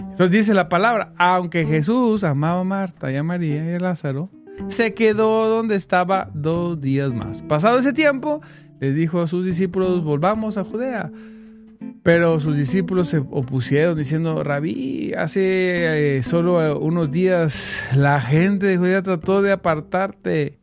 Entonces 0.00 0.30
dice 0.30 0.54
la 0.54 0.70
palabra, 0.70 1.12
aunque 1.18 1.66
Jesús 1.66 2.24
amaba 2.24 2.60
a 2.60 2.64
Marta 2.64 3.12
y 3.12 3.16
a 3.16 3.22
María 3.22 3.62
y 3.70 3.74
a 3.74 3.78
Lázaro, 3.78 4.30
se 4.68 4.94
quedó 4.94 5.50
donde 5.50 5.74
estaba 5.74 6.30
dos 6.32 6.80
días 6.80 7.12
más. 7.12 7.42
Pasado 7.42 7.80
ese 7.80 7.92
tiempo, 7.92 8.40
les 8.80 8.94
dijo 8.94 9.20
a 9.20 9.26
sus 9.26 9.44
discípulos, 9.44 10.02
volvamos 10.02 10.56
a 10.56 10.64
Judea. 10.64 11.12
Pero 12.02 12.40
sus 12.40 12.56
discípulos 12.56 13.08
se 13.08 13.18
opusieron 13.18 13.98
diciendo, 13.98 14.42
Rabí, 14.42 15.12
hace 15.16 16.16
eh, 16.16 16.22
solo 16.22 16.78
unos 16.80 17.10
días 17.10 17.88
la 17.94 18.20
gente 18.20 18.66
de 18.66 18.78
Judea 18.78 19.02
trató 19.02 19.42
de 19.42 19.52
apartarte. 19.52 20.58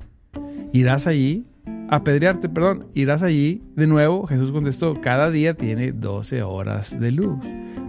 ¿Irás 0.74 1.08
allí? 1.08 1.46
Apedrearte, 1.88 2.50
perdón, 2.50 2.88
¿irás 2.96 3.22
allí? 3.22 3.62
De 3.76 3.86
nuevo, 3.86 4.26
Jesús 4.26 4.52
contestó, 4.52 5.00
cada 5.02 5.30
día 5.30 5.54
tiene 5.54 5.92
12 5.92 6.42
horas 6.42 7.00
de 7.00 7.12
luz. 7.12 7.38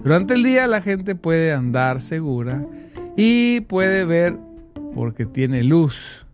Durante 0.02 0.34
el 0.34 0.42
día 0.42 0.66
la 0.66 0.82
gente 0.82 1.14
puede 1.14 1.52
andar 1.52 2.02
segura 2.02 2.64
y 3.16 3.62
puede 3.62 4.04
ver 4.04 4.36
porque 4.94 5.24
tiene 5.24 5.64
luz 5.64 6.26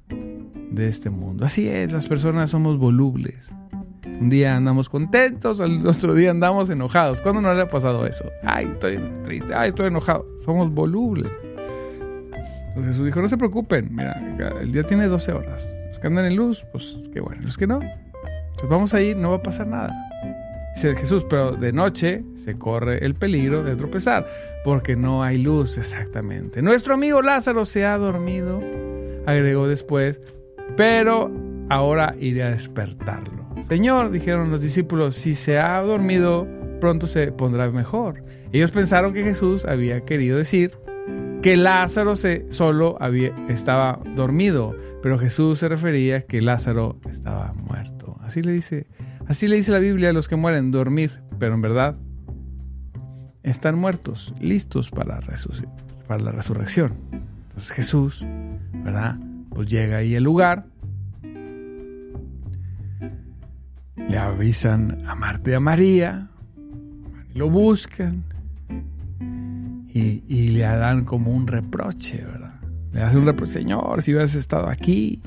de 0.71 0.89
este 0.89 1.11
mundo. 1.11 1.45
Así 1.45 1.69
es, 1.69 1.93
las 1.93 2.07
personas 2.07 2.51
somos 2.51 2.79
volubles. 2.79 3.55
Un 4.21 4.29
día 4.29 4.57
andamos 4.57 4.89
contentos, 4.89 5.61
al 5.61 5.87
otro 5.87 6.15
día 6.15 6.31
andamos 6.31 6.71
enojados. 6.71 7.21
¿Cuándo 7.21 7.41
no 7.41 7.53
le 7.55 7.63
ha 7.63 7.69
pasado 7.69 8.07
eso? 8.07 8.25
Ay, 8.45 8.67
estoy 8.73 8.99
triste, 9.25 9.55
ay, 9.55 9.71
estoy 9.71 9.89
enojado. 9.89 10.27
Somos 10.45 10.73
volubles. 10.73 11.31
Entonces 12.69 12.93
Jesús 12.93 13.07
dijo, 13.07 13.21
no 13.21 13.29
se 13.29 13.37
preocupen, 13.37 13.89
mira, 13.91 14.19
el 14.61 14.73
día 14.73 14.85
tiene 14.85 15.07
12 15.07 15.33
horas. 15.33 15.79
Los 15.91 15.99
que 15.99 16.07
andan 16.07 16.25
en 16.25 16.37
luz, 16.37 16.65
pues 16.73 16.97
qué 17.13 17.21
bueno. 17.21 17.43
Los 17.43 17.59
que 17.59 17.67
no, 17.67 17.81
pues 17.81 18.69
vamos 18.71 18.95
a 18.95 19.01
ir, 19.03 19.17
no 19.17 19.31
va 19.31 19.37
a 19.37 19.43
pasar 19.43 19.67
nada. 19.67 19.93
Dice 20.75 20.97
Jesús, 20.97 21.27
pero 21.29 21.53
de 21.53 21.73
noche 21.73 22.25
se 22.35 22.57
corre 22.57 23.05
el 23.05 23.15
peligro 23.15 23.63
de 23.63 23.77
tropezar, 23.77 24.27
porque 24.65 24.97
no 24.97 25.23
hay 25.23 25.37
luz 25.37 25.77
exactamente. 25.77 26.63
Nuestro 26.63 26.95
amigo 26.95 27.21
Lázaro 27.21 27.67
se 27.67 27.85
ha 27.85 27.99
dormido, 27.99 28.61
agregó 29.27 29.69
después, 29.69 30.21
pero 30.77 31.31
ahora 31.69 32.15
iré 32.19 32.43
a 32.45 32.51
despertarlo. 32.51 33.42
Señor, 33.63 34.11
dijeron 34.11 34.51
los 34.51 34.61
discípulos, 34.61 35.17
si 35.17 35.35
se 35.35 35.59
ha 35.59 35.81
dormido, 35.81 36.47
pronto 36.81 37.07
se 37.07 37.33
pondrá 37.33 37.71
mejor. 37.71 38.25
Ellos 38.53 38.71
pensaron 38.71 39.13
que 39.13 39.23
Jesús 39.23 39.65
había 39.65 40.05
querido 40.05 40.37
decir 40.39 40.73
que 41.43 41.57
Lázaro 41.57 42.15
se, 42.15 42.47
solo 42.51 42.97
había, 43.01 43.35
estaba 43.49 44.01
dormido, 44.15 44.77
pero 45.03 45.19
Jesús 45.19 45.59
se 45.59 45.69
refería 45.69 46.23
que 46.23 46.41
Lázaro 46.41 46.99
estaba 47.11 47.53
muerto. 47.55 48.17
Así 48.21 48.43
le 48.43 48.53
dice, 48.53 48.87
así 49.27 49.49
le 49.49 49.57
dice 49.57 49.73
la 49.73 49.81
Biblia 49.81 50.11
a 50.11 50.13
los 50.13 50.29
que 50.29 50.37
mueren, 50.37 50.71
dormir, 50.71 51.23
pero 51.39 51.55
en 51.55 51.63
verdad 51.63 51.97
están 53.43 53.77
muertos, 53.77 54.35
listos 54.41 54.91
para, 54.91 55.21
la 55.21 56.31
resurrección. 56.33 56.95
Entonces 57.49 57.73
Jesús, 57.73 58.25
¿verdad? 58.85 59.19
Pues 59.51 59.67
llega 59.67 59.99
ahí 59.99 60.15
al 60.15 60.23
lugar, 60.23 60.67
le 64.09 64.19
avisan 64.19 65.03
a 65.07 65.15
Marta 65.15 65.51
y 65.51 65.55
a 65.55 65.61
María, 65.61 66.29
lo 67.35 67.51
buscan 67.51 68.25
y, 69.95 70.49
le 70.49 70.61
dan 70.61 71.05
como 71.05 71.31
un 71.31 71.47
reproche, 71.47 72.25
¿verdad? 72.25 72.55
Le 72.93 73.03
hacen 73.03 73.21
un 73.21 73.27
reproche, 73.27 73.53
Señor, 73.53 74.03
si 74.03 74.13
hubieras 74.13 74.35
estado 74.35 74.69
aquí, 74.69 75.23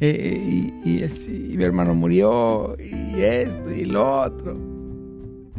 eh, 0.00 0.72
y, 0.84 1.56
mi 1.56 1.64
hermano 1.64 1.94
murió, 1.94 2.76
y 2.78 3.20
esto 3.20 3.70
y 3.72 3.84
lo 3.84 4.22
otro. 4.22 4.56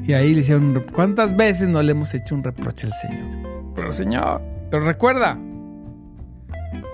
Y 0.06 0.14
ahí 0.14 0.34
le 0.34 0.42
hicieron, 0.42 0.84
¿cuántas 0.94 1.36
veces 1.36 1.68
no 1.68 1.82
le 1.82 1.92
hemos 1.92 2.14
hecho 2.14 2.36
un 2.36 2.44
reproche 2.44 2.88
al 2.88 2.94
Señor? 2.94 3.74
Pero 3.76 3.92
Señor, 3.92 4.42
pero 4.70 4.86
recuerda, 4.86 5.38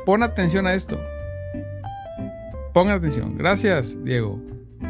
pon 0.05 0.23
atención 0.23 0.65
a 0.67 0.73
esto. 0.73 0.99
Pongan 2.73 2.97
atención. 2.97 3.37
Gracias, 3.37 3.95
Diego. 4.03 4.41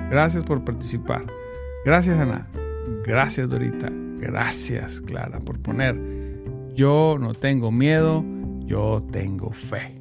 Gracias 0.09 0.43
por 0.43 0.63
participar. 0.63 1.25
Gracias, 1.85 2.19
Ana. 2.19 2.47
Gracias, 3.05 3.49
Dorita. 3.49 3.89
Gracias, 4.19 5.01
Clara, 5.01 5.39
por 5.39 5.59
poner. 5.61 5.99
Yo 6.73 7.17
no 7.19 7.33
tengo 7.33 7.71
miedo, 7.71 8.23
yo 8.65 9.05
tengo 9.11 9.51
fe. 9.51 9.99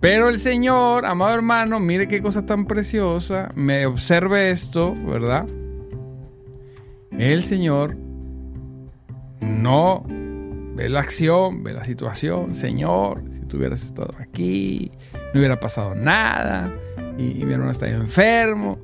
Pero 0.00 0.30
el 0.30 0.38
Señor, 0.38 1.04
amado 1.04 1.34
hermano, 1.34 1.78
mire 1.78 2.08
qué 2.08 2.22
cosa 2.22 2.46
tan 2.46 2.64
preciosa, 2.64 3.52
me 3.54 3.84
observe 3.84 4.50
esto, 4.50 4.94
¿verdad? 5.04 5.46
El 7.10 7.42
Señor 7.42 7.96
no 9.42 10.06
ve 10.08 10.88
la 10.88 11.00
acción, 11.00 11.62
ve 11.62 11.74
la 11.74 11.84
situación. 11.84 12.54
Señor, 12.54 13.22
si 13.30 13.40
tú 13.40 13.58
hubieras 13.58 13.84
estado 13.84 14.14
aquí, 14.18 14.90
no 15.34 15.40
hubiera 15.40 15.60
pasado 15.60 15.94
nada, 15.94 16.72
y, 17.20 17.44
mi 17.44 17.52
hermano 17.52 17.70
está 17.70 17.88
enfermo. 17.88 18.78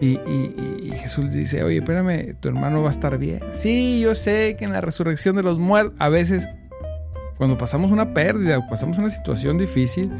Y, 0.00 0.18
y, 0.18 0.92
Jesús 0.96 1.32
dice, 1.32 1.62
oye, 1.62 1.78
espérame, 1.78 2.34
tu 2.40 2.48
hermano 2.48 2.82
va 2.82 2.88
a 2.88 2.90
estar 2.90 3.18
bien. 3.18 3.40
Sí, 3.52 4.00
yo 4.00 4.14
sé 4.14 4.56
que 4.58 4.64
en 4.64 4.72
la 4.72 4.80
resurrección 4.80 5.36
de 5.36 5.42
los 5.42 5.58
muertos, 5.58 5.94
a 5.98 6.08
veces, 6.08 6.48
cuando 7.38 7.56
pasamos 7.56 7.90
una 7.90 8.12
pérdida 8.12 8.58
o 8.58 8.66
pasamos 8.68 8.98
una 8.98 9.10
situación 9.10 9.58
difícil, 9.58 10.10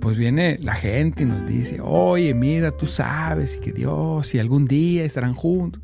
pues 0.00 0.16
viene 0.16 0.58
la 0.62 0.74
gente 0.74 1.24
y 1.24 1.26
nos 1.26 1.46
dice, 1.46 1.80
oye, 1.80 2.34
mira, 2.34 2.70
tú 2.70 2.86
sabes 2.86 3.56
que 3.56 3.72
Dios 3.72 4.34
y 4.34 4.38
algún 4.38 4.66
día 4.66 5.04
estarán 5.04 5.34
juntos. 5.34 5.82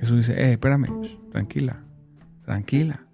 Jesús 0.00 0.26
dice, 0.26 0.40
eh, 0.40 0.52
espérame, 0.52 0.86
tranquila, 1.32 1.82
tranquila. 2.44 3.04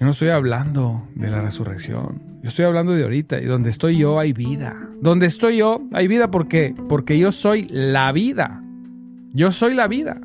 Yo 0.00 0.06
no 0.06 0.12
estoy 0.12 0.30
hablando 0.30 1.06
de 1.14 1.30
la 1.30 1.42
resurrección. 1.42 2.22
Yo 2.42 2.48
estoy 2.48 2.64
hablando 2.64 2.92
de 2.92 3.02
ahorita. 3.02 3.38
Y 3.38 3.44
donde 3.44 3.68
estoy 3.68 3.98
yo 3.98 4.18
hay 4.18 4.32
vida. 4.32 4.88
Donde 4.98 5.26
estoy 5.26 5.58
yo 5.58 5.82
hay 5.92 6.08
vida. 6.08 6.30
¿Por 6.30 6.48
qué? 6.48 6.74
Porque 6.88 7.18
yo 7.18 7.32
soy 7.32 7.66
la 7.68 8.10
vida. 8.10 8.64
Yo 9.34 9.52
soy 9.52 9.74
la 9.74 9.88
vida. 9.88 10.18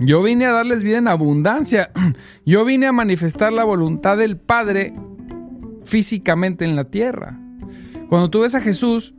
Yo 0.00 0.24
vine 0.24 0.46
a 0.46 0.50
darles 0.50 0.82
vida 0.82 0.98
en 0.98 1.06
abundancia. 1.06 1.92
Yo 2.44 2.64
vine 2.64 2.86
a 2.86 2.92
manifestar 2.92 3.52
la 3.52 3.62
voluntad 3.62 4.18
del 4.18 4.36
Padre 4.36 4.92
físicamente 5.84 6.64
en 6.64 6.74
la 6.74 6.84
tierra. 6.84 7.38
Cuando 8.08 8.28
tú 8.28 8.40
ves 8.40 8.56
a 8.56 8.60
Jesús, 8.60 9.14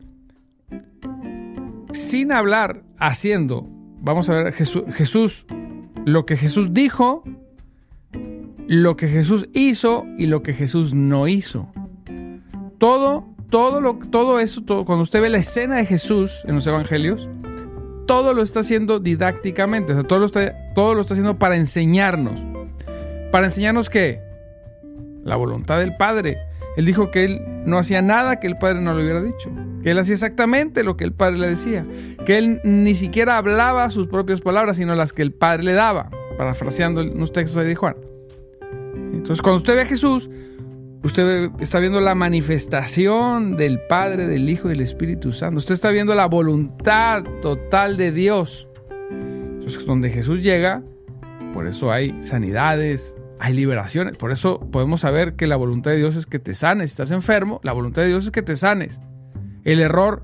sin 1.94 2.32
hablar, 2.34 2.84
haciendo, 3.00 3.68
vamos 4.02 4.30
a 4.30 4.34
ver 4.34 4.54
Jesús, 4.54 4.84
Jesús, 4.94 5.46
lo 6.06 6.26
que 6.26 6.38
Jesús 6.38 6.74
dijo, 6.74 7.24
lo 8.68 8.98
que 8.98 9.08
Jesús 9.08 9.48
hizo 9.54 10.06
y 10.18 10.28
lo 10.28 10.44
que 10.44 10.54
Jesús 10.54 10.94
no 10.94 11.28
hizo. 11.28 11.70
Todo, 12.78 13.26
todo, 13.50 13.82
lo, 13.82 13.96
todo 13.96 14.40
eso, 14.40 14.62
todo, 14.64 14.86
cuando 14.86 15.04
usted 15.04 15.22
ve 15.22 15.30
la 15.30 15.38
escena 15.38 15.78
de 15.78 15.86
Jesús 15.86 16.44
en 16.46 16.56
los 16.56 16.68
evangelios, 16.68 17.30
todo 18.06 18.34
lo 18.34 18.42
está 18.42 18.60
haciendo 18.60 19.00
didácticamente, 19.00 19.94
o 19.94 19.96
sea, 19.96 20.04
todo 20.04 20.20
lo 20.20 20.26
está, 20.26 20.74
todo 20.76 20.96
lo 20.96 21.02
está 21.02 21.14
haciendo 21.14 21.40
para 21.40 21.56
enseñarnos. 21.56 22.42
¿Para 23.32 23.46
enseñarnos 23.46 23.90
qué? 23.90 24.22
La 25.24 25.36
voluntad 25.36 25.80
del 25.80 25.96
Padre. 25.96 26.38
Él 26.78 26.86
dijo 26.86 27.10
que 27.10 27.26
él 27.26 27.42
no 27.66 27.78
hacía 27.80 28.02
nada 28.02 28.40
que 28.40 28.48
el 28.48 28.58
padre 28.58 28.82
no 28.82 28.94
le 28.94 29.02
hubiera 29.02 29.22
dicho, 29.22 29.50
que 29.82 29.90
él 29.90 29.98
hacía 29.98 30.14
exactamente 30.14 30.84
lo 30.84 30.96
que 30.96 31.06
el 31.06 31.12
padre 31.12 31.40
le 31.40 31.50
decía, 31.50 31.86
que 32.24 32.38
él 32.38 32.62
ni 32.64 32.94
siquiera 32.94 33.38
hablaba 33.38 33.90
sus 33.90 34.08
propias 34.08 34.42
palabras, 34.42 34.78
sino 34.78 34.94
las 34.94 35.12
que 35.12 35.24
el 35.24 35.34
padre 35.34 35.64
le 35.64 35.74
daba, 35.74 36.12
parafraseando 36.38 37.02
unos 37.02 37.34
textos 37.34 37.66
de 37.66 37.76
Juan. 37.76 37.96
Entonces, 39.18 39.42
cuando 39.42 39.58
usted 39.58 39.76
ve 39.76 39.82
a 39.82 39.86
Jesús, 39.86 40.30
usted 41.04 41.52
está 41.60 41.80
viendo 41.80 42.00
la 42.00 42.16
manifestación 42.16 43.58
del 43.58 43.80
Padre, 43.88 44.28
del 44.28 44.50
Hijo 44.50 44.68
y 44.68 44.72
del 44.72 44.82
Espíritu 44.82 45.32
Santo. 45.32 45.58
Usted 45.58 45.74
está 45.74 45.90
viendo 45.90 46.16
la 46.16 46.28
voluntad 46.28 47.24
total 47.42 47.98
de 47.98 48.12
Dios. 48.12 48.68
Entonces, 49.10 49.86
donde 49.86 50.10
Jesús 50.10 50.42
llega, 50.42 50.84
por 51.54 51.68
eso 51.68 51.92
hay 51.92 52.16
sanidades, 52.22 53.18
hay 53.40 53.54
liberaciones. 53.54 54.18
Por 54.18 54.32
eso 54.32 54.60
podemos 54.72 55.02
saber 55.02 55.36
que 55.36 55.48
la 55.48 55.56
voluntad 55.56 55.92
de 55.92 55.98
Dios 55.98 56.16
es 56.16 56.26
que 56.26 56.40
te 56.40 56.54
sanes. 56.54 56.92
Si 56.92 56.94
estás 56.94 57.12
enfermo, 57.12 57.60
la 57.64 57.74
voluntad 57.74 58.04
de 58.04 58.10
Dios 58.10 58.26
es 58.26 58.32
que 58.32 58.42
te 58.42 58.56
sanes. 58.56 59.02
El 59.64 59.80
error, 59.80 60.24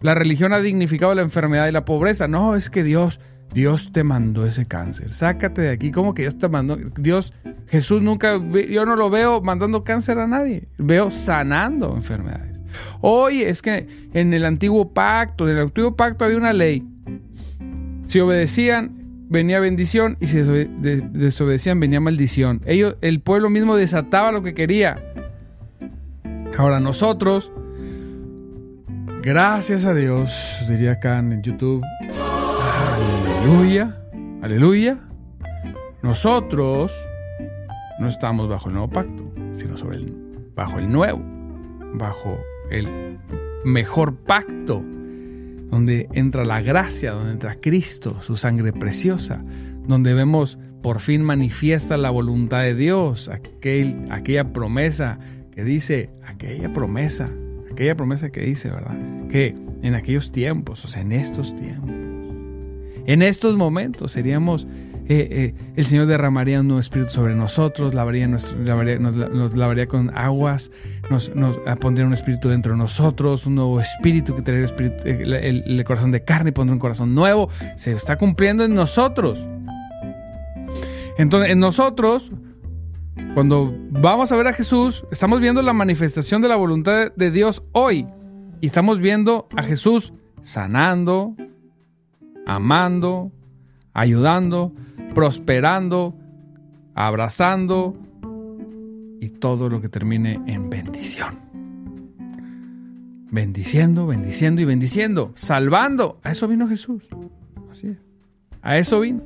la 0.00 0.14
religión 0.14 0.52
ha 0.52 0.60
dignificado 0.60 1.14
la 1.14 1.22
enfermedad 1.22 1.66
y 1.68 1.72
la 1.72 1.84
pobreza. 1.84 2.28
No, 2.28 2.54
es 2.56 2.70
que 2.70 2.84
Dios, 2.84 3.20
Dios 3.52 3.90
te 3.92 4.04
mandó 4.04 4.46
ese 4.46 4.66
cáncer. 4.66 5.12
Sácate 5.12 5.62
de 5.62 5.70
aquí. 5.70 5.90
¿Cómo 5.90 6.14
que 6.14 6.22
Dios 6.22 6.38
te 6.38 6.48
mandó? 6.48 6.76
Dios, 6.76 7.32
Jesús 7.68 8.02
nunca, 8.02 8.40
yo 8.68 8.86
no 8.86 8.96
lo 8.96 9.10
veo 9.10 9.40
mandando 9.40 9.82
cáncer 9.84 10.18
a 10.18 10.26
nadie. 10.26 10.68
Veo 10.78 11.10
sanando 11.10 11.94
enfermedades. 11.96 12.62
Hoy 13.00 13.42
es 13.42 13.62
que 13.62 13.88
en 14.12 14.32
el 14.34 14.44
antiguo 14.44 14.92
pacto, 14.92 15.48
en 15.48 15.56
el 15.56 15.62
antiguo 15.62 15.96
pacto 15.96 16.24
había 16.24 16.36
una 16.36 16.52
ley. 16.52 16.86
Si 18.04 18.20
obedecían, 18.20 19.00
venía 19.28 19.60
bendición 19.60 20.16
y 20.20 20.26
si 20.26 20.38
desobedecían 20.40 21.80
venía 21.80 22.00
maldición. 22.00 22.60
Ellos, 22.66 22.96
el 23.00 23.20
pueblo 23.20 23.50
mismo 23.50 23.76
desataba 23.76 24.32
lo 24.32 24.42
que 24.42 24.54
quería. 24.54 25.02
Ahora 26.58 26.80
nosotros, 26.80 27.50
gracias 29.22 29.86
a 29.86 29.94
Dios, 29.94 30.30
diría 30.68 30.92
acá 30.92 31.18
en 31.18 31.42
YouTube, 31.42 31.82
aleluya, 33.40 33.96
aleluya, 34.42 34.98
nosotros 36.02 36.92
no 37.98 38.06
estamos 38.06 38.50
bajo 38.50 38.68
el 38.68 38.74
nuevo 38.74 38.90
pacto, 38.90 39.32
sino 39.52 39.78
sobre 39.78 39.96
el, 39.96 40.14
bajo 40.54 40.78
el 40.78 40.92
nuevo, 40.92 41.22
bajo 41.94 42.38
el 42.70 43.18
mejor 43.64 44.14
pacto 44.16 44.84
donde 45.70 46.08
entra 46.12 46.44
la 46.44 46.60
gracia, 46.60 47.12
donde 47.12 47.32
entra 47.32 47.60
Cristo, 47.60 48.20
su 48.20 48.36
sangre 48.36 48.74
preciosa, 48.74 49.42
donde 49.86 50.12
vemos 50.12 50.58
por 50.82 51.00
fin 51.00 51.22
manifiesta 51.22 51.96
la 51.96 52.10
voluntad 52.10 52.60
de 52.62 52.74
Dios, 52.74 53.30
aquel, 53.30 54.04
aquella 54.10 54.52
promesa 54.52 55.18
que 55.50 55.64
dice, 55.64 56.10
aquella 56.26 56.74
promesa, 56.74 57.30
aquella 57.72 57.94
promesa 57.94 58.28
que 58.28 58.42
dice, 58.42 58.70
¿verdad? 58.70 58.98
Que 59.28 59.54
en 59.82 59.94
aquellos 59.94 60.30
tiempos, 60.30 60.84
o 60.84 60.88
sea, 60.88 61.00
en 61.00 61.12
estos 61.12 61.56
tiempos, 61.56 62.00
en 63.12 63.22
estos 63.22 63.56
momentos 63.56 64.12
seríamos 64.12 64.66
eh, 65.10 65.26
eh, 65.32 65.54
el 65.74 65.84
Señor 65.84 66.06
derramaría 66.06 66.60
un 66.60 66.68
nuevo 66.68 66.80
espíritu 66.80 67.10
sobre 67.10 67.34
nosotros, 67.34 67.94
lavaría 67.94 68.28
nuestro, 68.28 68.56
nos, 68.56 69.56
lavaría 69.56 69.88
con 69.88 70.16
aguas, 70.16 70.70
nos, 71.10 71.32
pondría 71.80 72.06
un 72.06 72.12
espíritu 72.12 72.48
dentro 72.48 72.74
de 72.74 72.78
nosotros, 72.78 73.44
un 73.44 73.56
nuevo 73.56 73.80
espíritu 73.80 74.36
que 74.36 74.42
traería 74.42 74.72
el, 75.04 75.64
el, 75.66 75.84
corazón 75.84 76.12
de 76.12 76.22
carne 76.22 76.50
y 76.50 76.52
pondría 76.52 76.74
un 76.74 76.78
corazón 76.78 77.12
nuevo. 77.12 77.48
Se 77.74 77.90
está 77.90 78.16
cumpliendo 78.16 78.62
en 78.62 78.72
nosotros. 78.72 79.44
Entonces, 81.18 81.50
en 81.50 81.58
nosotros, 81.58 82.30
cuando 83.34 83.76
vamos 83.90 84.30
a 84.30 84.36
ver 84.36 84.46
a 84.46 84.52
Jesús, 84.52 85.04
estamos 85.10 85.40
viendo 85.40 85.60
la 85.60 85.72
manifestación 85.72 86.40
de 86.40 86.46
la 86.46 86.54
voluntad 86.54 87.12
de 87.16 87.32
Dios 87.32 87.64
hoy. 87.72 88.06
Y 88.60 88.66
estamos 88.66 89.00
viendo 89.00 89.48
a 89.56 89.64
Jesús 89.64 90.12
sanando, 90.44 91.34
amando, 92.46 93.32
ayudando, 93.92 94.72
prosperando, 95.14 96.14
abrazando 96.94 97.96
y 99.20 99.28
todo 99.28 99.68
lo 99.68 99.80
que 99.80 99.88
termine 99.88 100.40
en 100.46 100.70
bendición. 100.70 101.38
Bendiciendo, 103.30 104.06
bendiciendo 104.06 104.60
y 104.60 104.64
bendiciendo, 104.64 105.32
salvando. 105.36 106.18
A 106.22 106.32
eso 106.32 106.48
vino 106.48 106.68
Jesús. 106.68 107.04
Así 107.70 107.88
es. 107.88 107.98
A 108.62 108.78
eso 108.78 109.00
vino. 109.00 109.22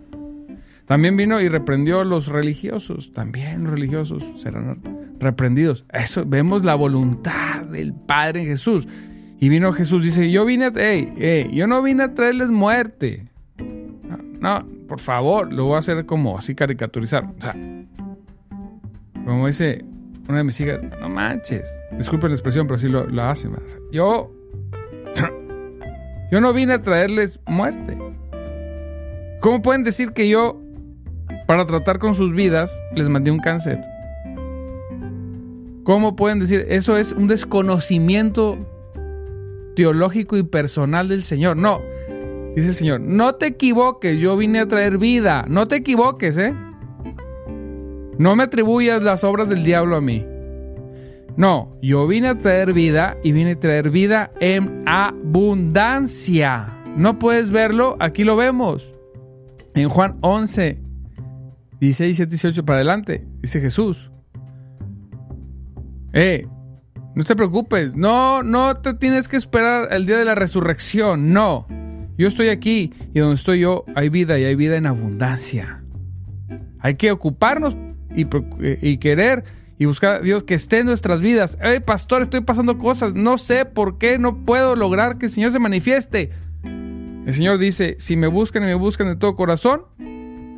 También 0.87 1.16
vino 1.16 1.40
y 1.40 1.48
reprendió 1.48 2.00
a 2.00 2.05
los 2.05 2.29
religiosos. 2.29 3.12
También 3.12 3.64
los 3.64 3.72
religiosos 3.72 4.22
serán 4.42 4.83
reprendidos. 5.18 5.87
Eso 5.90 6.24
vemos 6.27 6.64
la 6.64 6.74
voluntad 6.74 7.62
del 7.64 7.94
Padre 7.94 8.42
en 8.42 8.46
Jesús. 8.48 8.87
Y 9.38 9.49
vino 9.49 9.73
Jesús, 9.73 10.03
dice, 10.03 10.31
yo 10.31 10.44
vine 10.44 10.66
a, 10.66 11.47
yo 11.51 11.66
no 11.66 11.83
vine 11.83 12.05
a 12.05 12.14
traerles 12.14 12.51
muerte. 12.51 13.29
No, 14.40 14.66
por 14.88 15.01
favor, 15.01 15.53
lo 15.53 15.64
voy 15.64 15.77
a 15.77 15.79
hacer 15.79 16.07
como 16.07 16.38
así 16.38 16.55
caricaturizar. 16.55 17.25
O 19.23 19.27
como 19.27 19.47
dice 19.47 19.85
una 20.29 20.38
de 20.38 20.44
mis 20.44 20.61
hijas, 20.61 20.81
no 21.01 21.09
manches. 21.09 21.68
Disculpen 21.97 22.31
la 22.31 22.35
expresión, 22.35 22.66
pero 22.66 22.79
sí 22.79 22.88
lo, 22.88 23.07
lo 23.07 23.23
hace. 23.25 23.49
Yo, 23.92 24.33
yo 26.31 26.40
no 26.40 26.53
vine 26.53 26.75
a 26.75 26.83
traerles 26.83 27.40
muerte. 27.47 27.99
¿Cómo 29.40 29.61
pueden 29.61 29.85
decir 29.85 30.12
que 30.12 30.29
yo, 30.29 30.61
para 31.47 31.66
tratar 31.66 31.99
con 31.99 32.14
sus 32.14 32.33
vidas, 32.33 32.81
les 32.94 33.09
mandé 33.09 33.31
un 33.31 33.40
cáncer? 33.40 33.81
¿Cómo 35.85 36.16
pueden 36.16 36.38
decir? 36.38 36.64
Eso 36.70 36.97
es 36.97 37.12
un 37.12 37.29
desconocimiento 37.29 38.59
teológico 39.75 40.37
y 40.37 40.43
personal 40.43 41.09
del 41.09 41.23
Señor. 41.23 41.57
No, 41.57 41.81
dice 42.55 42.69
el 42.69 42.75
Señor, 42.75 43.01
no 43.01 43.35
te 43.35 43.47
equivoques, 43.47 44.19
yo 44.21 44.37
vine 44.37 44.61
a 44.61 44.69
traer 44.69 44.99
vida. 44.99 45.45
No 45.49 45.67
te 45.67 45.77
equivoques, 45.77 46.37
¿eh? 46.39 46.55
No 48.19 48.37
me 48.37 48.45
atribuyas 48.45 49.03
las 49.03 49.25
obras 49.25 49.49
del 49.49 49.65
diablo 49.65 49.97
a 49.97 50.01
mí. 50.01 50.25
No, 51.37 51.77
yo 51.83 52.07
vine 52.07 52.29
a 52.29 52.39
traer 52.39 52.73
vida 52.73 53.17
y 53.25 53.33
vine 53.33 53.53
a 53.53 53.61
traer 53.61 53.91
vida 53.91 54.31
en 54.41 54.85
abundancia. 54.87 56.79
¿No 56.97 57.19
puedes 57.19 57.51
verlo? 57.51 57.97
Aquí 57.99 58.23
lo 58.23 58.37
vemos. 58.37 58.95
En 59.75 59.89
Juan 59.89 60.17
11, 60.21 60.79
16, 61.81 62.19
17, 62.19 62.31
18 62.31 62.65
para 62.65 62.77
adelante, 62.77 63.27
dice 63.43 63.61
Jesús. 63.61 64.13
Eh, 66.13 66.47
no 67.14 67.24
te 67.24 67.37
preocupes, 67.37 67.94
no, 67.94 68.42
no 68.42 68.77
te 68.77 68.94
tienes 68.94 69.29
que 69.29 69.37
esperar 69.37 69.88
el 69.92 70.07
día 70.07 70.18
de 70.18 70.24
la 70.24 70.35
resurrección, 70.35 71.33
no. 71.33 71.66
Yo 72.16 72.29
estoy 72.29 72.48
aquí 72.48 72.92
y 73.12 73.20
donde 73.20 73.37
estoy 73.37 73.61
yo 73.61 73.85
hay 73.94 74.09
vida 74.09 74.38
y 74.38 74.44
hay 74.44 74.55
vida 74.55 74.77
en 74.77 74.87
abundancia. 74.87 75.83
Hay 76.81 76.96
que 76.96 77.11
ocuparnos 77.11 77.77
y, 78.14 78.27
y 78.83 78.98
querer 78.98 79.44
y 79.79 79.87
buscar 79.87 80.16
a 80.16 80.20
Dios 80.20 80.44
que 80.44 80.55
esté 80.55 80.79
en 80.79 80.87
nuestras 80.87 81.20
vidas. 81.20 81.59
Hey, 81.61 81.81
pastor, 81.85 82.22
estoy 82.22 82.42
pasando 82.42 82.79
cosas, 82.79 83.14
no 83.14 83.38
sé 83.38 83.64
por 83.64 83.98
qué 83.98 84.18
no 84.18 84.44
puedo 84.44 84.77
lograr 84.77 85.18
que 85.18 85.27
el 85.27 85.33
Señor 85.33 85.53
se 85.53 85.59
manifieste. 85.59 86.31
El 86.62 87.33
Señor 87.33 87.59
dice, 87.59 87.96
si 87.98 88.16
me 88.16 88.27
buscan 88.27 88.62
y 88.64 88.66
me 88.66 88.74
buscan 88.74 89.09
de 89.09 89.16
todo 89.16 89.35
corazón, 89.35 89.83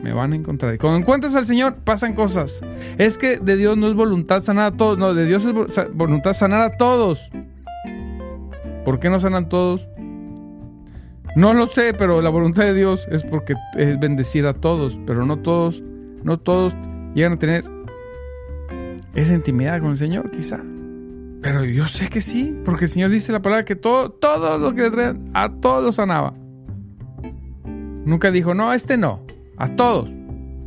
me 0.02 0.12
van 0.12 0.32
a 0.32 0.36
encontrar. 0.36 0.74
Y 0.74 0.78
cuando 0.78 0.98
encuentras 0.98 1.34
al 1.34 1.46
Señor, 1.46 1.76
pasan 1.76 2.14
cosas. 2.14 2.60
Es 2.98 3.18
que 3.18 3.38
de 3.38 3.56
Dios 3.56 3.76
no 3.76 3.88
es 3.88 3.94
voluntad 3.94 4.42
sanar 4.42 4.72
a 4.72 4.76
todos, 4.76 4.98
no, 4.98 5.14
de 5.14 5.26
Dios 5.26 5.44
es 5.44 5.54
voluntad 5.94 6.32
sanar 6.32 6.60
a 6.62 6.76
todos. 6.76 7.30
¿Por 8.84 9.00
qué 9.00 9.10
no 9.10 9.18
sanan 9.18 9.48
todos? 9.48 9.88
No 11.34 11.52
lo 11.52 11.66
sé, 11.66 11.92
pero 11.92 12.22
la 12.22 12.30
voluntad 12.30 12.62
de 12.62 12.72
Dios 12.72 13.06
es 13.10 13.22
porque 13.22 13.54
es 13.76 13.98
bendecir 13.98 14.46
a 14.46 14.54
todos, 14.54 14.98
pero 15.06 15.26
no 15.26 15.38
todos, 15.38 15.82
no 16.22 16.38
todos 16.38 16.74
llegan 17.14 17.34
a 17.34 17.38
tener 17.38 17.64
esa 19.14 19.34
intimidad 19.34 19.80
con 19.80 19.90
el 19.90 19.96
Señor, 19.96 20.30
quizá. 20.30 20.62
Pero 21.42 21.64
yo 21.64 21.86
sé 21.86 22.08
que 22.08 22.20
sí, 22.20 22.58
porque 22.64 22.84
el 22.86 22.90
Señor 22.90 23.10
dice 23.10 23.32
la 23.32 23.42
palabra 23.42 23.64
que 23.64 23.76
todo, 23.76 24.10
todo 24.10 24.56
lo 24.56 24.74
que 24.74 24.82
le 24.82 24.90
traían, 24.90 25.30
a 25.34 25.50
todos 25.50 25.96
sanaba. 25.96 26.32
Nunca 28.04 28.30
dijo, 28.30 28.54
no, 28.54 28.70
a 28.70 28.74
este 28.74 28.96
no. 28.96 29.25
A 29.58 29.68
todos. 29.74 30.10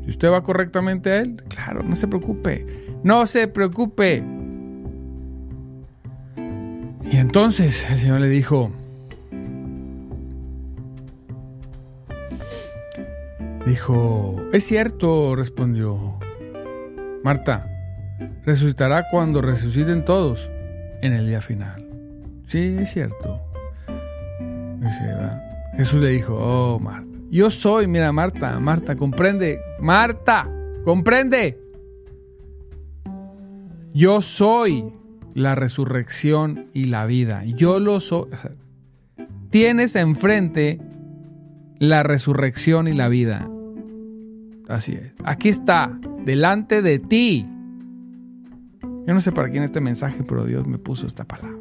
Si 0.04 0.10
usted 0.10 0.32
va 0.32 0.44
correctamente 0.44 1.12
a 1.12 1.20
Él, 1.22 1.44
claro, 1.48 1.84
no 1.84 1.96
se 1.96 2.08
preocupe. 2.08 2.66
No 3.04 3.28
se 3.28 3.48
preocupe. 3.48 4.24
Y 7.12 7.18
entonces 7.18 7.90
el 7.90 7.98
Señor 7.98 8.22
le 8.22 8.30
dijo, 8.30 8.72
dijo, 13.66 14.42
es 14.54 14.64
cierto, 14.66 15.36
respondió 15.36 16.20
Marta, 17.24 17.68
resucitará 18.46 19.10
cuando 19.10 19.42
resuciten 19.42 20.06
todos 20.06 20.50
en 21.02 21.14
el 21.14 21.28
día 21.28 21.42
final. 21.42 21.88
Sí, 22.46 22.78
es 22.80 22.92
cierto. 22.92 23.42
Jesús 25.78 26.02
le 26.02 26.10
dijo, 26.10 26.36
oh 26.36 26.80
Marta. 26.80 27.09
Yo 27.30 27.52
soy, 27.52 27.88
mira, 27.88 28.12
Marta, 28.12 28.60
Marta, 28.60 28.96
comprende. 28.96 29.60
Marta, 29.80 30.50
comprende. 30.84 31.60
Yo 33.94 34.22
soy 34.22 34.94
la 35.34 35.56
resurrección 35.56 36.68
y 36.74 36.86
la 36.86 37.06
vida. 37.06 37.44
Yo 37.46 37.80
lo 37.80 38.00
soy. 38.00 38.30
tienes 39.50 39.96
enfrente 39.96 40.80
la 41.80 42.04
resurrección 42.04 42.88
y 42.88 42.94
la 42.94 43.08
vida. 43.08 43.50
Así 44.68 44.94
es. 44.94 45.14
Aquí 45.24 45.50
está, 45.50 46.00
delante 46.26 46.82
de 46.82 47.00
ti. 47.00 47.48
Yo 48.82 49.14
no 49.14 49.22
sé 49.22 49.32
para 49.32 49.50
quién 49.50 49.64
este 49.64 49.82
mensaje, 49.82 50.24
pero 50.24 50.46
Dios 50.46 50.68
me 50.68 50.78
puso 50.78 51.08
esta 51.08 51.26
palabra. 51.26 51.58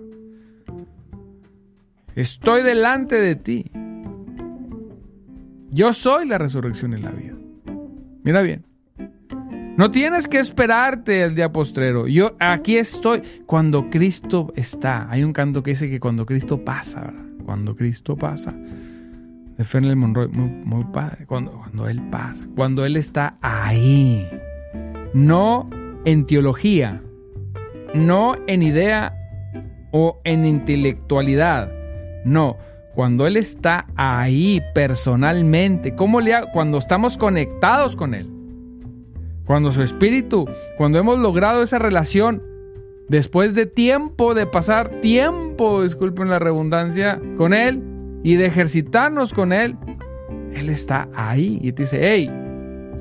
Estoy 2.15 2.63
delante 2.63 3.21
de 3.21 3.37
ti. 3.37 3.71
Yo 5.71 5.93
soy 5.93 6.27
la 6.27 6.39
resurrección 6.39 6.95
y 6.95 7.01
la 7.01 7.11
vida. 7.11 7.35
Mira 8.23 8.43
bien. 8.43 8.65
No 9.77 9.91
tienes 9.93 10.27
que 10.27 10.41
esperarte 10.41 11.23
el 11.23 11.35
día 11.35 11.53
postrero. 11.53 12.09
Yo 12.09 12.35
aquí 12.41 12.77
estoy 12.79 13.23
cuando 13.47 13.91
Cristo 13.91 14.53
está. 14.57 15.09
Hay 15.09 15.23
un 15.23 15.33
canto 15.33 15.63
que 15.63 15.71
dice 15.71 15.89
que 15.89 16.01
cuando 16.01 16.27
Cristo 16.27 16.65
pasa, 16.65 17.03
¿verdad? 17.03 17.25
Cuando 17.45 17.77
Cristo 17.77 18.17
pasa. 18.17 18.51
De 19.57 19.65
Fernley 19.65 19.95
Monroy, 19.95 20.29
muy, 20.29 20.85
padre. 20.87 21.27
Cuando, 21.27 21.53
cuando 21.53 21.89
Él 21.89 22.03
pasa. 22.11 22.45
Cuando 22.57 22.85
Él 22.85 22.97
está 22.97 23.39
ahí. 23.41 24.29
No 25.15 25.71
en 26.05 26.27
teología. 26.27 27.01
No 27.95 28.37
en 28.49 28.63
idea 28.63 29.15
o 29.93 30.21
en 30.25 30.45
intelectualidad. 30.45 31.71
No 32.25 32.57
cuando 32.99 33.29
Él 33.29 33.37
está 33.37 33.87
ahí 33.95 34.61
personalmente, 34.75 35.95
¿cómo 35.95 36.19
cuando 36.53 36.79
estamos 36.79 37.17
conectados 37.17 37.95
con 37.95 38.13
Él? 38.13 38.29
Cuando 39.47 39.71
su 39.71 39.83
espíritu, 39.83 40.47
cuando 40.77 40.99
hemos 40.99 41.21
logrado 41.21 41.63
esa 41.63 41.79
relación, 41.79 42.43
después 43.09 43.55
de 43.55 43.67
tiempo, 43.67 44.35
de 44.35 44.47
pasar 44.47 45.01
tiempo, 45.01 45.85
disculpen 45.85 46.29
la 46.29 46.41
redundancia, 46.41 47.23
con 47.37 47.55
Él 47.55 47.85
y 48.25 48.35
de 48.35 48.47
ejercitarnos 48.47 49.33
con 49.33 49.53
Él, 49.53 49.77
Él 50.53 50.69
está 50.69 51.09
ahí 51.15 51.61
y 51.63 51.71
te 51.71 51.85
dice, 51.85 52.01
hey, 52.03 52.29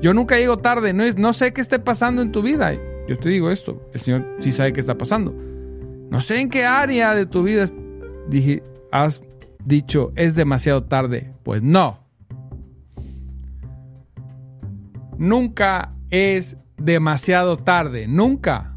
yo 0.00 0.14
nunca 0.14 0.36
llego 0.36 0.58
tarde, 0.58 0.92
no, 0.92 1.02
no 1.16 1.32
sé 1.32 1.52
qué 1.52 1.60
esté 1.60 1.80
pasando 1.80 2.22
en 2.22 2.30
tu 2.30 2.40
vida. 2.40 2.72
Yo 3.08 3.18
te 3.18 3.30
digo 3.30 3.50
esto, 3.50 3.82
el 3.92 4.00
Señor 4.00 4.36
sí 4.38 4.52
sabe 4.52 4.72
qué 4.72 4.78
está 4.78 4.96
pasando. 4.96 5.34
No 6.08 6.20
sé 6.20 6.40
en 6.40 6.50
qué 6.50 6.66
área 6.66 7.16
de 7.16 7.26
tu 7.26 7.42
vida 7.42 7.66
dije, 8.28 8.62
has 8.92 9.27
dicho 9.68 10.12
es 10.16 10.34
demasiado 10.34 10.84
tarde. 10.84 11.32
Pues 11.44 11.62
no. 11.62 12.00
Nunca 15.18 15.94
es 16.10 16.56
demasiado 16.76 17.58
tarde. 17.58 18.08
Nunca. 18.08 18.74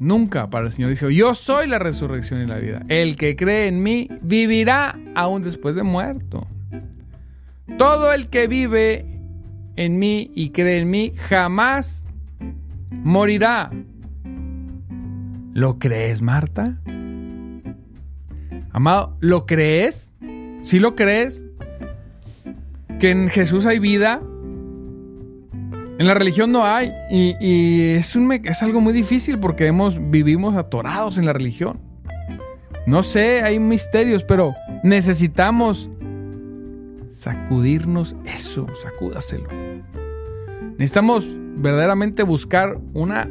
Nunca 0.00 0.48
para 0.48 0.66
el 0.66 0.72
Señor 0.72 0.90
dijo, 0.90 1.10
yo 1.10 1.34
soy 1.34 1.66
la 1.66 1.78
resurrección 1.78 2.40
y 2.40 2.46
la 2.46 2.58
vida. 2.58 2.82
El 2.88 3.16
que 3.16 3.36
cree 3.36 3.66
en 3.66 3.82
mí 3.82 4.08
vivirá 4.22 4.98
aún 5.14 5.42
después 5.42 5.74
de 5.74 5.82
muerto. 5.82 6.46
Todo 7.78 8.12
el 8.12 8.28
que 8.28 8.46
vive 8.46 9.20
en 9.76 9.98
mí 9.98 10.30
y 10.34 10.50
cree 10.50 10.80
en 10.80 10.90
mí 10.90 11.12
jamás 11.16 12.04
morirá. 12.90 13.70
¿Lo 15.52 15.78
crees, 15.78 16.22
Marta? 16.22 16.80
Amado, 18.78 19.16
¿lo 19.18 19.44
crees? 19.44 20.14
¿Sí 20.62 20.78
lo 20.78 20.94
crees? 20.94 21.44
¿Que 23.00 23.10
en 23.10 23.28
Jesús 23.28 23.66
hay 23.66 23.80
vida? 23.80 24.22
En 25.98 26.06
la 26.06 26.14
religión 26.14 26.52
no 26.52 26.64
hay. 26.64 26.92
Y, 27.10 27.94
es, 27.96 28.14
algo 28.62 28.80
muy 28.80 28.92
difícil 28.92 29.40
porque 29.40 29.72
vivimos 30.02 30.54
atorados 30.54 31.18
en 31.18 31.26
la 31.26 31.32
religión. 31.32 31.80
No 32.86 33.02
sé, 33.02 33.42
hay 33.42 33.58
misterios, 33.58 34.22
pero 34.22 34.54
necesitamos 34.84 35.90
sacudirnos 37.10 38.14
eso, 38.26 38.68
sacúdaselo. 38.80 39.48
Necesitamos 40.78 41.26
verdaderamente 41.56 42.22
buscar 42.22 42.78
una 42.94 43.28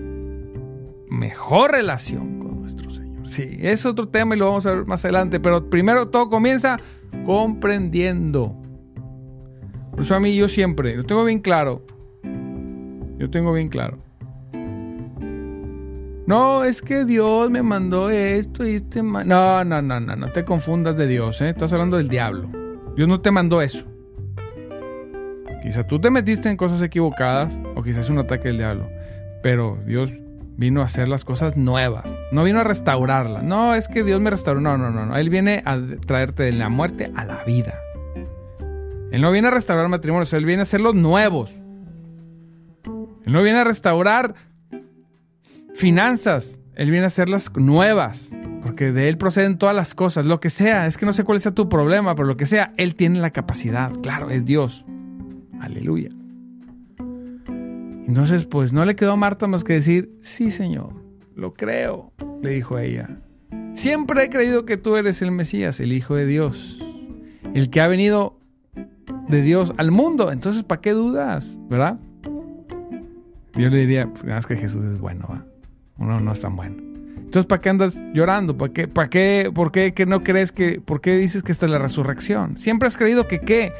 mejor 1.09 1.71
relación. 1.71 2.36
Sí, 3.27 3.57
es 3.61 3.85
otro 3.85 4.07
tema 4.07 4.35
y 4.35 4.39
lo 4.39 4.47
vamos 4.47 4.65
a 4.65 4.71
ver 4.71 4.85
más 4.85 5.03
adelante, 5.05 5.39
pero 5.39 5.69
primero 5.69 6.07
todo 6.07 6.29
comienza 6.29 6.77
comprendiendo. 7.25 8.55
Por 9.91 10.01
eso 10.01 10.15
a 10.15 10.19
mí 10.19 10.35
yo 10.35 10.47
siempre, 10.47 10.95
lo 10.95 11.03
tengo 11.03 11.23
bien 11.23 11.39
claro. 11.39 11.85
Yo 13.17 13.29
tengo 13.29 13.51
bien 13.53 13.69
claro. 13.69 13.97
No, 16.27 16.63
es 16.65 16.81
que 16.81 17.05
Dios 17.05 17.49
me 17.49 17.63
mandó 17.63 18.09
esto 18.09 18.65
y 18.65 18.75
este... 18.75 19.01
No, 19.01 19.23
no, 19.63 19.63
no, 19.63 19.99
no, 19.99 20.15
no 20.15 20.27
te 20.27 20.43
confundas 20.43 20.97
de 20.97 21.07
Dios, 21.07 21.41
¿eh? 21.41 21.49
Estás 21.49 21.71
hablando 21.71 21.97
del 21.97 22.09
diablo. 22.09 22.49
Dios 22.95 23.07
no 23.07 23.21
te 23.21 23.31
mandó 23.31 23.61
eso. 23.61 23.85
Quizá 25.63 25.87
tú 25.87 25.99
te 25.99 26.09
metiste 26.09 26.49
en 26.49 26.57
cosas 26.57 26.81
equivocadas 26.81 27.57
o 27.75 27.81
quizás 27.81 28.05
es 28.05 28.09
un 28.09 28.19
ataque 28.19 28.49
del 28.49 28.57
diablo. 28.57 28.89
Pero 29.41 29.79
Dios 29.85 30.19
vino 30.57 30.81
a 30.81 30.85
hacer 30.85 31.07
las 31.07 31.23
cosas 31.23 31.55
nuevas. 31.55 32.17
No 32.31 32.43
vino 32.43 32.59
a 32.59 32.63
restaurarlas. 32.63 33.43
No, 33.43 33.75
es 33.75 33.87
que 33.87 34.03
Dios 34.03 34.19
me 34.19 34.29
restauró. 34.29 34.59
No, 34.59 34.77
no, 34.77 34.91
no, 34.91 35.05
no. 35.05 35.15
Él 35.15 35.29
viene 35.29 35.61
a 35.65 35.79
traerte 36.05 36.43
de 36.43 36.51
la 36.51 36.67
muerte 36.67 37.11
a 37.15 37.23
la 37.23 37.43
vida. 37.43 37.75
Él 39.11 39.21
no 39.21 39.31
viene 39.31 39.47
a 39.47 39.51
restaurar 39.51 39.87
matrimonios, 39.87 40.33
Él 40.33 40.45
viene 40.45 40.61
a 40.61 40.63
hacerlos 40.63 40.95
nuevos. 40.95 41.51
Él 43.25 43.33
no 43.33 43.41
viene 43.41 43.59
a 43.59 43.63
restaurar 43.63 44.35
finanzas, 45.75 46.59
Él 46.75 46.91
viene 46.91 47.05
a 47.05 47.07
hacerlas 47.07 47.51
nuevas. 47.55 48.31
Porque 48.63 48.91
de 48.91 49.07
Él 49.07 49.17
proceden 49.17 49.57
todas 49.57 49.75
las 49.75 49.95
cosas, 49.95 50.25
lo 50.25 50.41
que 50.41 50.49
sea. 50.49 50.87
Es 50.87 50.97
que 50.97 51.05
no 51.05 51.13
sé 51.13 51.23
cuál 51.23 51.39
sea 51.39 51.53
tu 51.53 51.69
problema, 51.69 52.15
pero 52.15 52.27
lo 52.27 52.35
que 52.35 52.45
sea, 52.45 52.73
Él 52.75 52.95
tiene 52.95 53.19
la 53.19 53.29
capacidad. 53.29 53.91
Claro, 54.01 54.29
es 54.29 54.43
Dios. 54.43 54.85
Aleluya. 55.61 56.09
Entonces, 58.07 58.45
pues 58.45 58.71
no 58.73 58.85
le 58.85 58.95
quedó 58.95 59.11
a 59.11 59.15
Marta 59.17 59.47
más 59.47 59.63
que 59.63 59.73
decir, 59.73 60.17
sí, 60.21 60.49
Señor, 60.49 60.93
lo 61.35 61.53
creo, 61.53 62.13
le 62.41 62.51
dijo 62.51 62.77
a 62.77 62.83
ella. 62.83 63.19
Siempre 63.75 64.23
he 64.23 64.29
creído 64.29 64.65
que 64.65 64.77
tú 64.77 64.95
eres 64.95 65.21
el 65.21 65.31
Mesías, 65.31 65.79
el 65.79 65.91
Hijo 65.91 66.15
de 66.15 66.25
Dios, 66.25 66.83
el 67.53 67.69
que 67.69 67.81
ha 67.81 67.87
venido 67.87 68.39
de 69.27 69.41
Dios 69.41 69.73
al 69.77 69.91
mundo. 69.91 70.31
Entonces, 70.31 70.63
¿para 70.63 70.81
qué 70.81 70.91
dudas? 70.91 71.59
¿Verdad? 71.69 71.99
Yo 73.53 73.69
le 73.69 73.79
diría, 73.79 74.11
pues, 74.11 74.45
que 74.47 74.55
Jesús 74.55 74.85
es 74.85 74.99
bueno, 74.99 75.27
¿va? 75.29 75.45
Uno 75.97 76.17
no 76.19 76.31
es 76.31 76.41
tan 76.41 76.55
bueno. 76.55 76.77
Entonces, 77.17 77.45
¿para 77.45 77.59
qué 77.59 77.69
andas 77.69 78.01
llorando? 78.13 78.57
¿Para 78.57 78.71
qué, 78.71 78.87
para 78.87 79.09
qué, 79.09 79.51
por 79.53 79.71
qué 79.71 79.93
que 79.93 80.05
no 80.05 80.23
crees 80.23 80.53
que, 80.53 80.79
por 80.79 81.01
qué 81.01 81.17
dices 81.17 81.43
que 81.43 81.51
esta 81.51 81.65
es 81.65 81.71
la 81.71 81.79
resurrección? 81.79 82.55
Siempre 82.55 82.87
has 82.87 82.97
creído 82.97 83.27
que 83.27 83.41
qué, 83.41 83.73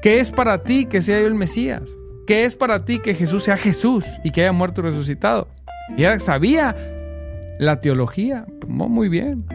¿Qué 0.00 0.20
es 0.20 0.30
para 0.30 0.62
ti 0.62 0.86
que 0.86 1.02
sea 1.02 1.20
yo 1.20 1.26
el 1.26 1.34
Mesías? 1.34 1.98
¿Qué 2.28 2.44
es 2.44 2.54
para 2.54 2.84
ti 2.84 2.98
que 2.98 3.14
Jesús 3.14 3.44
sea 3.44 3.56
Jesús 3.56 4.04
y 4.22 4.32
que 4.32 4.42
haya 4.42 4.52
muerto 4.52 4.82
y 4.82 4.84
resucitado? 4.84 5.48
Y 5.96 6.02
ella 6.04 6.20
sabía 6.20 6.76
la 7.58 7.80
teología, 7.80 8.44
muy 8.66 9.08
bien. 9.08 9.46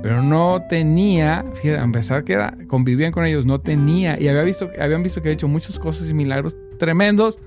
Pero 0.00 0.22
no 0.22 0.62
tenía, 0.70 1.44
fíjate, 1.54 1.80
a 1.80 1.88
pesar 1.90 2.22
que 2.22 2.34
era, 2.34 2.56
convivían 2.68 3.10
con 3.10 3.26
ellos, 3.26 3.44
no 3.44 3.60
tenía, 3.60 4.16
y 4.20 4.28
había 4.28 4.44
visto, 4.44 4.70
habían 4.80 5.02
visto 5.02 5.20
que 5.20 5.30
había 5.30 5.34
hecho 5.34 5.48
muchas 5.48 5.80
cosas 5.80 6.08
y 6.08 6.14
milagros 6.14 6.56
tremendos, 6.78 7.40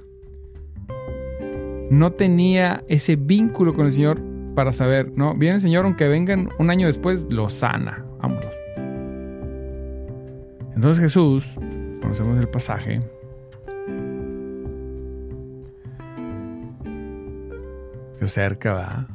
no 1.90 2.12
tenía 2.12 2.84
ese 2.90 3.16
vínculo 3.16 3.74
con 3.74 3.86
el 3.86 3.94
Señor 3.94 4.22
para 4.54 4.74
saber, 4.74 5.14
no, 5.16 5.34
viene 5.34 5.56
el 5.56 5.62
Señor, 5.62 5.86
aunque 5.86 6.10
vengan 6.10 6.50
un 6.60 6.70
año 6.72 6.88
después, 6.88 7.26
lo 7.30 7.48
sana, 7.48 8.06
vámonos. 8.22 8.54
Entonces 10.76 11.02
Jesús, 11.02 11.56
conocemos 12.02 12.38
el 12.38 12.50
pasaje, 12.50 13.00
se 18.20 18.26
acerca, 18.26 18.74
¿va? 18.74 19.08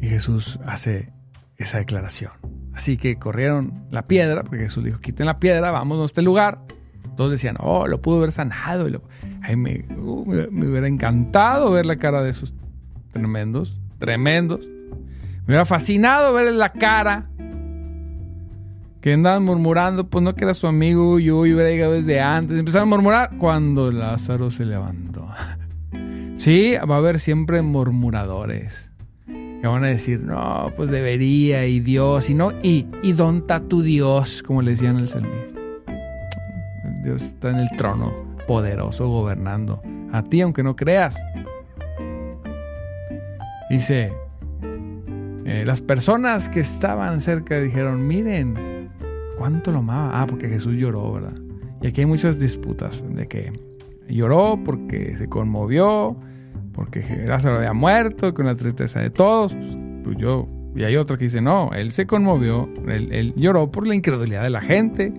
Y 0.00 0.08
Jesús 0.08 0.58
hace 0.64 1.12
esa 1.56 1.78
declaración. 1.78 2.32
Así 2.74 2.96
que 2.96 3.18
corrieron 3.18 3.86
la 3.90 4.06
piedra, 4.06 4.42
porque 4.42 4.64
Jesús 4.64 4.84
dijo, 4.84 5.00
quiten 5.00 5.26
la 5.26 5.38
piedra, 5.38 5.70
vámonos 5.70 6.02
a 6.02 6.06
este 6.06 6.22
lugar. 6.22 6.62
Todos 7.16 7.30
decían, 7.30 7.56
oh, 7.60 7.86
lo 7.86 8.00
pudo 8.00 8.18
haber 8.18 8.32
sanado. 8.32 8.88
Y 8.88 8.96
uh, 8.96 9.56
me, 9.56 9.84
me, 10.50 10.66
hubiera 10.66 10.88
encantado 10.88 11.70
ver 11.72 11.86
la 11.86 11.96
cara 11.96 12.22
de 12.22 12.30
esos 12.30 12.54
tremendos, 13.12 13.80
tremendos. 13.98 14.66
Me 14.66 15.48
hubiera 15.48 15.64
fascinado 15.64 16.32
ver 16.34 16.52
la 16.52 16.72
cara 16.72 17.28
que 19.00 19.12
andaban 19.12 19.44
murmurando, 19.44 20.08
pues 20.08 20.24
no 20.24 20.34
que 20.34 20.44
era 20.44 20.54
su 20.54 20.66
amigo, 20.66 21.18
yo 21.18 21.38
hubiera 21.38 21.68
llegado 21.68 21.92
desde 21.92 22.20
antes. 22.20 22.58
Empezaron 22.58 22.88
a 22.88 22.90
murmurar 22.90 23.38
cuando 23.38 23.92
Lázaro 23.92 24.50
se 24.50 24.64
levantó. 24.64 25.28
Sí, 26.36 26.74
va 26.88 26.94
a 26.94 26.98
haber 26.98 27.18
siempre 27.18 27.62
murmuradores. 27.62 28.90
Que 29.26 29.66
van 29.66 29.84
a 29.84 29.88
decir, 29.88 30.20
no, 30.20 30.72
pues 30.76 30.90
debería, 30.90 31.66
y 31.66 31.80
Dios, 31.80 32.30
y 32.30 32.34
no, 32.34 32.52
y, 32.62 32.86
y 33.02 33.12
donta 33.12 33.60
tu 33.60 33.82
Dios, 33.82 34.42
como 34.42 34.62
le 34.62 34.72
decían 34.72 34.98
el 34.98 35.08
salmista. 35.08 35.58
Dios 37.02 37.22
está 37.22 37.50
en 37.50 37.60
el 37.60 37.70
trono, 37.76 38.12
poderoso, 38.46 39.08
gobernando. 39.08 39.82
A 40.12 40.22
ti, 40.22 40.40
aunque 40.40 40.62
no 40.62 40.76
creas. 40.76 41.16
Dice, 43.70 44.12
eh, 45.44 45.64
las 45.66 45.80
personas 45.80 46.48
que 46.48 46.60
estaban 46.60 47.20
cerca 47.20 47.58
dijeron, 47.60 48.06
miren, 48.06 48.76
¿Cuánto 49.36 49.70
lo 49.70 49.78
amaba? 49.78 50.22
Ah, 50.22 50.26
porque 50.26 50.48
Jesús 50.48 50.76
lloró, 50.76 51.12
¿verdad? 51.12 51.34
Y 51.82 51.88
aquí 51.88 52.00
hay 52.00 52.06
muchas 52.06 52.40
disputas 52.40 53.04
de 53.06 53.28
que 53.28 53.52
lloró 54.08 54.60
porque 54.64 55.16
se 55.16 55.28
conmovió, 55.28 56.16
porque 56.72 57.02
Lázaro 57.26 57.56
había 57.56 57.72
muerto, 57.72 58.34
con 58.34 58.46
la 58.46 58.54
tristeza 58.54 59.00
de 59.00 59.10
todos. 59.10 59.54
Pues, 59.54 59.78
pues, 60.04 60.16
yo, 60.18 60.48
y 60.74 60.84
hay 60.84 60.96
otra 60.96 61.16
que 61.16 61.24
dice, 61.24 61.40
no, 61.40 61.70
él 61.72 61.92
se 61.92 62.06
conmovió, 62.06 62.68
él, 62.86 63.32
lloró 63.36 63.70
por 63.70 63.86
la 63.86 63.94
incredulidad 63.94 64.42
de 64.42 64.50
la 64.50 64.60
gente. 64.60 65.12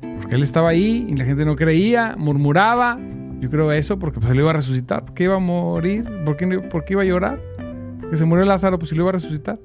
Porque 0.00 0.34
él 0.34 0.42
estaba 0.42 0.70
ahí 0.70 1.06
y 1.08 1.16
la 1.16 1.24
gente 1.24 1.44
no 1.44 1.56
creía, 1.56 2.14
murmuraba. 2.18 2.98
Yo 3.40 3.50
creo 3.50 3.72
eso 3.72 3.98
porque 3.98 4.20
pues, 4.20 4.32
él 4.32 4.40
iba 4.40 4.50
a 4.50 4.54
resucitar. 4.54 5.04
¿Por 5.04 5.14
qué 5.14 5.24
iba 5.24 5.36
a 5.36 5.40
morir? 5.40 6.04
¿Por 6.24 6.36
qué, 6.36 6.46
¿Por 6.60 6.84
qué 6.84 6.94
iba 6.94 7.02
a 7.02 7.06
llorar? 7.06 7.40
Porque 8.00 8.16
se 8.16 8.24
murió 8.24 8.44
Lázaro, 8.44 8.78
pues 8.78 8.90
si 8.90 8.96
lo 8.96 9.02
iba 9.02 9.10
a 9.10 9.12
resucitar. 9.12 9.58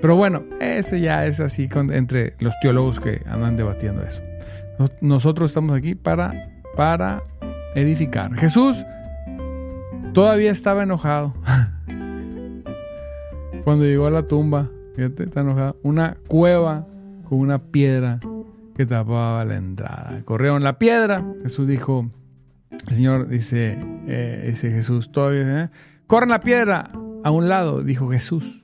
Pero 0.00 0.16
bueno, 0.16 0.44
ese 0.60 1.00
ya 1.00 1.26
es 1.26 1.40
así 1.40 1.68
entre 1.90 2.34
los 2.38 2.54
teólogos 2.60 3.00
que 3.00 3.22
andan 3.26 3.56
debatiendo 3.56 4.02
eso. 4.02 4.22
Nosotros 5.00 5.50
estamos 5.50 5.76
aquí 5.76 5.94
para, 5.94 6.50
para 6.76 7.22
edificar. 7.74 8.34
Jesús 8.36 8.84
todavía 10.12 10.50
estaba 10.50 10.82
enojado. 10.82 11.34
Cuando 13.64 13.84
llegó 13.84 14.06
a 14.06 14.10
la 14.10 14.28
tumba, 14.28 14.70
fíjate, 14.94 15.24
está 15.24 15.40
enojado. 15.40 15.76
Una 15.82 16.16
cueva 16.28 16.86
con 17.28 17.40
una 17.40 17.58
piedra 17.58 18.20
que 18.76 18.86
tapaba 18.86 19.44
la 19.44 19.56
entrada. 19.56 20.22
Corrieron 20.24 20.62
la 20.62 20.78
piedra. 20.78 21.24
Jesús 21.42 21.66
dijo, 21.66 22.08
Señor 22.92 23.28
dice, 23.28 23.78
eh, 24.06 24.44
dice 24.46 24.70
Jesús, 24.70 25.10
todavía, 25.10 25.64
¿eh? 25.64 25.70
corren 26.06 26.30
la 26.30 26.40
piedra 26.40 26.90
a 27.24 27.30
un 27.30 27.48
lado, 27.48 27.82
dijo 27.82 28.10
Jesús. 28.10 28.62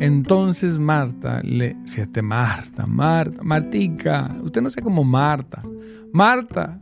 Entonces 0.00 0.78
Marta 0.78 1.40
le, 1.44 1.76
fíjate, 1.86 2.22
Marta, 2.22 2.86
Marta, 2.86 3.42
Martica, 3.44 4.34
usted 4.42 4.60
no 4.60 4.70
sé 4.70 4.82
cómo 4.82 5.04
Marta. 5.04 5.62
Marta, 6.12 6.80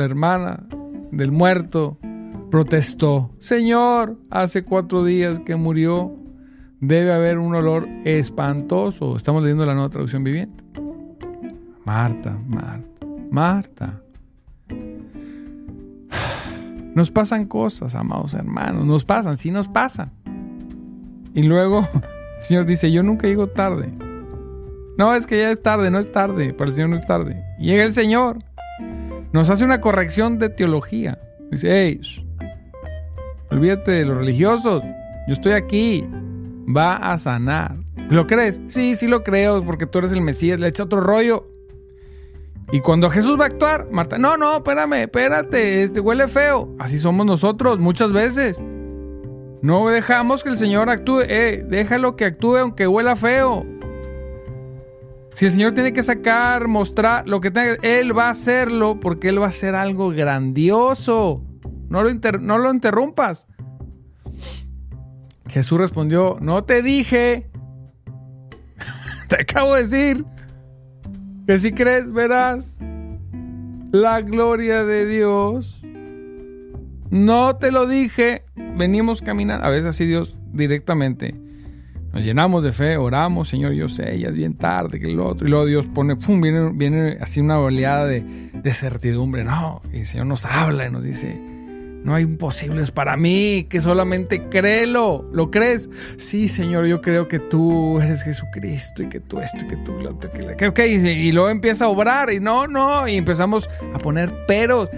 la 0.00 0.06
hermana 0.06 0.64
del 1.12 1.30
muerto, 1.30 1.98
protestó. 2.50 3.30
Señor, 3.38 4.18
hace 4.30 4.64
cuatro 4.64 5.04
días 5.04 5.40
que 5.40 5.56
murió, 5.56 6.16
debe 6.80 7.12
haber 7.12 7.38
un 7.38 7.54
olor 7.54 7.86
espantoso. 8.04 9.16
Estamos 9.16 9.42
leyendo 9.42 9.66
la 9.66 9.74
nueva 9.74 9.90
traducción 9.90 10.24
viviente. 10.24 10.64
Marta, 11.84 12.38
Marta, 12.46 13.06
Marta. 13.30 14.02
Nos 16.94 17.10
pasan 17.10 17.46
cosas, 17.46 17.94
amados 17.94 18.34
hermanos, 18.34 18.84
nos 18.84 19.04
pasan, 19.04 19.36
sí 19.36 19.50
nos 19.50 19.68
pasan. 19.68 20.12
Y 21.34 21.42
luego 21.42 21.86
el 22.36 22.42
Señor 22.42 22.66
dice, 22.66 22.90
yo 22.90 23.02
nunca 23.02 23.28
llego 23.28 23.48
tarde. 23.48 23.92
No, 24.98 25.14
es 25.14 25.26
que 25.26 25.38
ya 25.38 25.50
es 25.50 25.62
tarde, 25.62 25.90
no 25.90 25.98
es 25.98 26.10
tarde. 26.10 26.52
Para 26.52 26.68
el 26.68 26.74
Señor 26.74 26.90
no 26.90 26.96
es 26.96 27.06
tarde. 27.06 27.42
Llega 27.58 27.84
el 27.84 27.92
Señor. 27.92 28.44
Nos 29.32 29.48
hace 29.50 29.64
una 29.64 29.80
corrección 29.80 30.38
de 30.38 30.48
teología. 30.48 31.18
Dice, 31.50 31.68
hey, 31.70 32.00
olvídate 33.50 33.92
de 33.92 34.04
los 34.04 34.16
religiosos. 34.16 34.82
Yo 35.28 35.34
estoy 35.34 35.52
aquí. 35.52 36.06
Va 36.76 36.96
a 36.96 37.18
sanar. 37.18 37.76
¿Lo 38.10 38.26
crees? 38.26 38.60
Sí, 38.68 38.94
sí 38.94 39.06
lo 39.06 39.22
creo, 39.22 39.64
porque 39.64 39.86
tú 39.86 39.98
eres 39.98 40.12
el 40.12 40.20
Mesías. 40.20 40.58
Le 40.58 40.68
echa 40.68 40.84
otro 40.84 41.00
rollo. 41.00 41.46
Y 42.72 42.80
cuando 42.80 43.10
Jesús 43.10 43.38
va 43.38 43.44
a 43.44 43.48
actuar, 43.48 43.88
Marta, 43.90 44.18
no, 44.18 44.36
no, 44.36 44.56
espérame, 44.56 45.02
espérate, 45.02 45.82
este 45.82 45.98
huele 45.98 46.28
feo. 46.28 46.74
Así 46.78 46.98
somos 46.98 47.26
nosotros 47.26 47.80
muchas 47.80 48.12
veces. 48.12 48.62
No 49.62 49.88
dejamos 49.88 50.42
que 50.42 50.50
el 50.50 50.56
Señor 50.56 50.88
actúe. 50.88 51.22
Déjalo 51.66 52.16
que 52.16 52.26
actúe 52.26 52.58
aunque 52.58 52.86
huela 52.86 53.16
feo. 53.16 53.66
Si 55.32 55.46
el 55.46 55.52
Señor 55.52 55.74
tiene 55.74 55.92
que 55.92 56.02
sacar, 56.02 56.68
mostrar 56.68 57.28
lo 57.28 57.40
que 57.40 57.50
tenga, 57.50 57.76
Él 57.82 58.16
va 58.16 58.26
a 58.26 58.30
hacerlo 58.30 58.98
porque 59.00 59.28
Él 59.28 59.40
va 59.40 59.46
a 59.46 59.50
hacer 59.50 59.74
algo 59.74 60.10
grandioso. 60.10 61.44
No 61.88 62.02
lo, 62.02 62.10
no 62.40 62.58
lo 62.58 62.72
interrumpas. 62.72 63.46
Jesús 65.48 65.78
respondió, 65.78 66.38
no 66.40 66.64
te 66.64 66.82
dije. 66.82 67.50
te 69.28 69.42
acabo 69.42 69.74
de 69.74 69.82
decir 69.84 70.24
que 71.46 71.58
si 71.58 71.72
crees 71.72 72.12
verás 72.12 72.76
la 73.92 74.20
gloria 74.20 74.84
de 74.84 75.06
Dios. 75.06 75.80
No 77.10 77.56
te 77.56 77.72
lo 77.72 77.86
dije 77.86 78.44
venimos 78.76 79.20
caminando, 79.22 79.64
a 79.64 79.68
veces 79.68 79.86
así 79.86 80.06
Dios 80.06 80.38
directamente 80.52 81.34
Nos 82.12 82.24
llenamos 82.24 82.64
de 82.64 82.72
fe, 82.72 82.96
oramos, 82.96 83.48
Señor, 83.48 83.72
yo 83.72 83.88
sé, 83.88 84.18
ya 84.18 84.28
es 84.28 84.36
bien 84.36 84.54
tarde, 84.54 84.98
que 84.98 85.06
el 85.06 85.20
otro. 85.20 85.46
Y 85.46 85.50
luego 85.50 85.66
Dios 85.66 85.86
pone, 85.86 86.16
pum, 86.16 86.40
viene, 86.40 86.70
viene 86.72 87.18
así 87.20 87.40
una 87.40 87.60
oleada 87.60 88.04
de, 88.06 88.24
de 88.52 88.72
certidumbre. 88.72 89.44
No, 89.44 89.80
y 89.92 90.00
el 90.00 90.06
Señor 90.06 90.26
nos 90.26 90.44
habla 90.44 90.86
y 90.86 90.90
nos 90.90 91.04
dice, 91.04 91.38
no 92.02 92.14
hay 92.14 92.24
imposibles 92.24 92.90
para 92.90 93.16
mí, 93.16 93.66
que 93.68 93.80
solamente 93.80 94.48
créelo. 94.48 95.28
¿Lo 95.32 95.50
crees? 95.50 95.88
Sí, 96.16 96.48
Señor, 96.48 96.86
yo 96.86 97.00
creo 97.00 97.28
que 97.28 97.38
tú 97.38 98.00
eres 98.00 98.22
Jesucristo 98.24 99.02
y 99.02 99.08
que 99.08 99.20
tú 99.20 99.38
esto, 99.40 99.66
que 99.68 99.76
tú 99.76 99.92
lo 100.00 100.10
otro, 100.10 100.30
que, 100.32 100.66
ok, 100.66 100.78
y 100.78 101.30
luego 101.32 101.50
empieza 101.50 101.84
a 101.84 101.88
obrar 101.88 102.32
y 102.32 102.40
no, 102.40 102.66
no, 102.66 103.06
y 103.06 103.16
empezamos 103.16 103.68
a 103.94 103.98
poner 103.98 104.46
peros. 104.46 104.88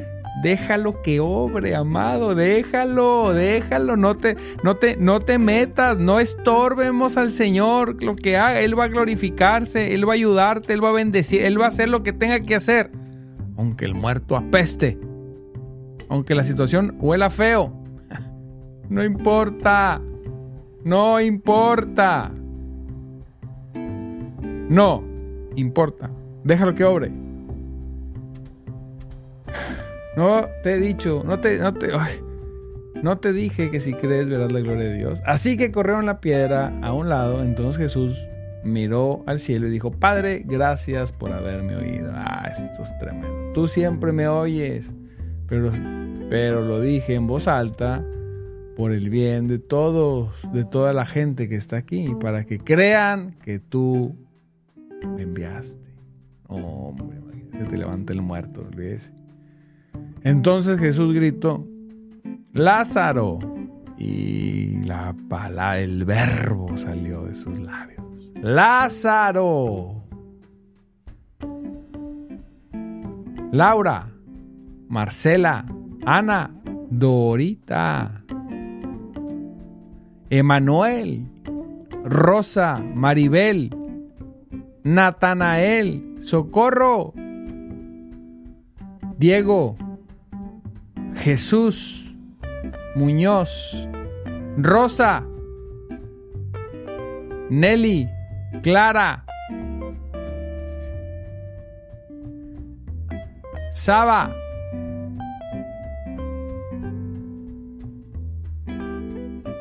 Déjalo 0.43 1.03
que 1.03 1.21
obre, 1.21 1.77
amado, 1.77 2.35
déjalo, 2.35 3.33
déjalo, 3.33 3.97
no 3.97 4.17
te, 4.17 4.37
no 4.65 4.75
te, 4.75 4.97
no 4.97 5.21
te 5.21 5.39
metas, 5.39 5.99
no 5.99 6.19
estorbemos 6.19 7.17
al 7.17 7.31
Señor 7.31 8.03
lo 8.03 8.17
que 8.17 8.37
haga, 8.37 8.61
Él 8.61 8.77
va 8.77 8.85
a 8.85 8.89
glorificarse, 8.89 9.95
Él 9.95 10.05
va 10.05 10.15
a 10.15 10.17
ayudarte, 10.17 10.73
Él 10.73 10.83
va 10.83 10.89
a 10.89 10.93
bendecir, 10.93 11.43
Él 11.43 11.61
va 11.61 11.67
a 11.67 11.69
hacer 11.69 11.89
lo 11.89 12.03
que 12.03 12.13
tenga 12.13 12.41
que 12.41 12.57
hacer, 12.57 12.91
aunque 13.57 13.85
el 13.85 13.95
muerto 13.95 14.37
apeste, 14.37 14.99
aunque 16.09 16.35
la 16.35 16.43
situación 16.43 16.97
huela 16.99 17.31
feo, 17.31 17.73
no 18.89 19.05
importa, 19.05 20.03
no 20.83 21.21
importa, 21.21 22.33
no 24.69 25.05
importa, 25.55 26.11
déjalo 26.43 26.75
que 26.75 26.83
obre. 26.83 27.13
No 30.17 30.47
te 30.63 30.75
he 30.75 30.79
dicho, 30.79 31.23
no 31.25 31.41
te, 31.41 31.59
no 31.59 31.73
te, 31.75 31.89
no 33.03 33.19
te 33.19 33.33
dije 33.33 33.71
que 33.71 33.81
si 33.81 33.95
crees 33.95 34.29
verás 34.29 34.53
la 34.53 34.61
gloria 34.61 34.85
de 34.85 34.95
Dios. 34.95 35.23
Así 35.25 35.57
que 35.57 35.73
corrieron 35.73 36.07
la 36.07 36.21
piedra 36.21 36.73
a 36.83 36.93
un 36.93 37.09
lado. 37.09 37.43
Entonces 37.43 37.79
Jesús 37.79 38.17
miró 38.65 39.25
al 39.27 39.39
cielo 39.39 39.67
y 39.67 39.71
dijo, 39.71 39.91
Padre, 39.91 40.43
gracias 40.45 41.13
por 41.13 41.33
haberme 41.33 41.77
oído. 41.77 42.13
Ah, 42.15 42.49
esto 42.51 42.83
es 42.83 42.99
tremendo. 42.99 43.53
Tú 43.55 43.67
siempre 43.67 44.13
me 44.13 44.29
oyes, 44.29 44.95
pero, 45.49 45.73
pero 46.29 46.63
lo 46.63 46.81
dije 46.81 47.15
en 47.15 47.27
voz 47.27 47.49
alta 47.49 48.05
por 48.77 48.93
el 48.93 49.11
bien 49.11 49.49
de 49.49 49.59
todos, 49.59 50.31
de 50.53 50.65
toda 50.65 50.93
la 50.93 51.07
gente 51.07 51.49
que 51.49 51.57
está 51.57 51.77
aquí, 51.77 52.15
para 52.21 52.45
que 52.45 52.59
crean 52.59 53.33
que 53.43 53.59
tú 53.59 54.17
me 55.15 55.23
enviaste. 55.23 55.81
hombre, 56.49 57.19
se 57.59 57.65
te 57.65 57.77
levanta 57.77 58.13
el 58.13 58.23
muerto, 58.23 58.63
olvídese. 58.63 59.13
Entonces 60.25 60.79
Jesús 60.79 61.15
gritó, 61.15 61.67
Lázaro. 62.53 63.39
Y 63.99 64.83
la 64.85 65.15
palabra, 65.29 65.79
el 65.79 66.05
verbo 66.05 66.77
salió 66.77 67.23
de 67.25 67.35
sus 67.35 67.59
labios. 67.59 68.03
Lázaro. 68.43 70.03
Laura, 73.53 74.11
Marcela, 74.89 75.67
Ana, 76.07 76.51
Dorita, 76.91 78.25
Emanuel, 80.31 81.27
Rosa, 82.03 82.83
Maribel, 82.95 83.71
Natanael, 84.85 86.17
Socorro, 86.21 87.13
Diego, 89.19 89.77
Jesús 91.17 92.03
Muñoz, 92.95 93.89
Rosa, 94.59 95.25
Nelly, 97.49 98.09
Clara, 98.63 99.25
Saba, 103.71 104.37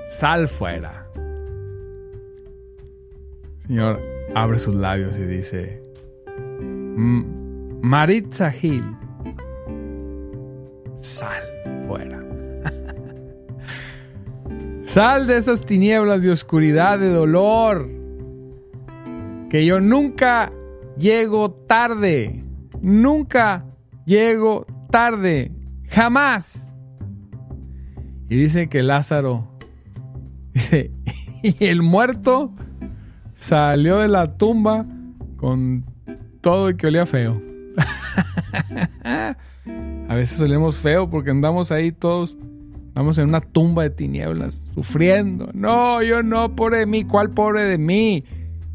sal 0.10 0.50
fuera. 0.50 1.08
Señor, 3.66 4.02
abre 4.36 4.60
sus 4.60 4.76
labios 4.76 5.18
y 5.18 5.24
dice, 5.24 5.82
Maritza 7.82 8.52
Gil, 8.52 8.84
sal 11.02 11.44
fuera. 11.88 12.24
sal 14.84 15.28
de 15.28 15.38
esas 15.38 15.66
tinieblas 15.66 16.22
de 16.22 16.32
oscuridad, 16.32 17.00
de 17.00 17.10
dolor, 17.10 17.90
que 19.50 19.66
yo 19.66 19.82
nunca 19.82 20.52
llego 20.98 21.52
tarde, 21.52 22.46
nunca 22.82 23.66
llego 24.06 24.66
tarde, 24.90 25.52
jamás. 25.90 26.72
Y 28.30 28.36
dice 28.36 28.70
que 28.70 28.84
Lázaro, 28.84 29.58
y 31.44 31.66
el 31.66 31.82
muerto 31.82 32.54
salió 33.34 33.98
de 33.98 34.08
la 34.08 34.38
tumba 34.38 34.86
con 35.36 35.84
todo 36.42 36.70
y 36.70 36.78
que 36.78 36.88
olía 36.88 37.06
feo. 37.06 37.42
A 40.12 40.14
veces 40.14 40.42
olemos 40.42 40.76
feo 40.76 41.10
porque 41.10 41.32
andamos 41.32 41.72
ahí 41.72 41.94
todos, 41.94 42.36
estamos 42.90 43.18
en 43.18 43.30
una 43.30 43.40
tumba 43.40 43.84
de 43.84 43.92
tinieblas, 43.92 44.70
sufriendo. 44.76 45.50
No, 45.54 46.04
yo 46.04 46.22
no, 46.22 46.54
pobre 46.54 46.80
de 46.80 46.86
mí, 46.86 47.06
¿cuál 47.06 47.30
pobre 47.30 47.64
de 47.64 47.78
mí? 47.78 48.26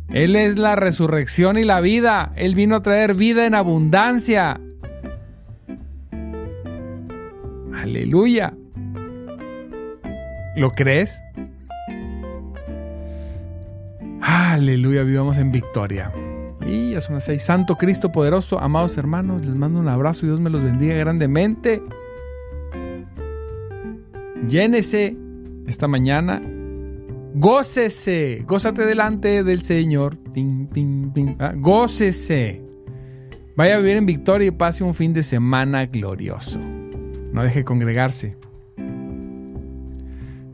Él 0.08 0.34
es 0.34 0.56
la 0.56 0.76
resurrección 0.76 1.58
y 1.58 1.64
la 1.64 1.82
vida. 1.82 2.32
Él 2.36 2.54
vino 2.54 2.76
a 2.76 2.82
traer 2.82 3.12
vida 3.12 3.44
en 3.44 3.54
abundancia. 3.54 4.58
Aleluya. 7.74 8.54
¿Lo 10.56 10.70
crees? 10.70 11.20
Aleluya, 14.22 15.02
vivamos 15.02 15.36
en 15.36 15.52
victoria. 15.52 16.10
Y 16.66 16.90
ya 16.90 17.00
son 17.00 17.14
las. 17.14 17.30
Santo 17.42 17.76
Cristo 17.76 18.10
poderoso, 18.10 18.60
amados 18.60 18.98
hermanos, 18.98 19.44
les 19.46 19.54
mando 19.54 19.78
un 19.78 19.88
abrazo 19.88 20.26
Dios 20.26 20.40
me 20.40 20.50
los 20.50 20.62
bendiga 20.62 20.94
grandemente. 20.94 21.82
Llénese 24.48 25.16
esta 25.66 25.88
mañana. 25.88 26.40
Gócese, 27.34 28.44
gózate 28.46 28.86
delante 28.86 29.44
del 29.44 29.60
Señor. 29.62 30.18
Ah, 31.38 31.52
gócese. 31.54 32.62
Vaya 33.56 33.76
a 33.76 33.78
vivir 33.78 33.96
en 33.96 34.06
victoria 34.06 34.48
y 34.48 34.50
pase 34.50 34.84
un 34.84 34.94
fin 34.94 35.12
de 35.12 35.22
semana 35.22 35.86
glorioso. 35.86 36.60
No 37.32 37.42
deje 37.42 37.64
congregarse. 37.64 38.36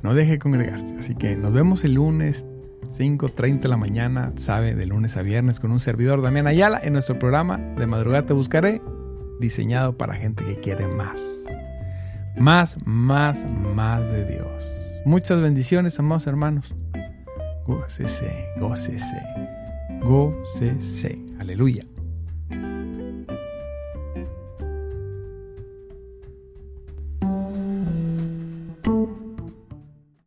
No 0.02 0.14
deje 0.14 0.38
congregarse. 0.38 0.96
Así 0.98 1.14
que 1.14 1.36
nos 1.36 1.52
vemos 1.52 1.84
el 1.84 1.94
lunes 1.94 2.46
5.30 2.96 3.60
de 3.60 3.68
la 3.68 3.76
mañana, 3.76 4.32
sabe, 4.36 4.74
de 4.74 4.86
lunes 4.86 5.16
a 5.16 5.22
viernes 5.22 5.60
con 5.60 5.72
un 5.72 5.80
servidor 5.80 6.20
Damián 6.20 6.46
Ayala 6.46 6.80
en 6.82 6.92
nuestro 6.92 7.18
programa 7.18 7.56
De 7.56 7.86
Madrugada 7.86 8.26
Te 8.26 8.34
Buscaré, 8.34 8.82
diseñado 9.40 9.96
para 9.96 10.14
gente 10.14 10.44
que 10.44 10.60
quiere 10.60 10.86
más. 10.88 11.22
Más, 12.36 12.76
más, 12.84 13.46
más 13.74 14.00
de 14.02 14.26
Dios. 14.26 14.70
Muchas 15.06 15.40
bendiciones, 15.40 15.98
amados 15.98 16.26
hermanos. 16.26 16.74
Gócese, 17.66 18.46
gócese, 18.58 19.22
gócese. 20.02 21.18
Aleluya. 21.40 21.91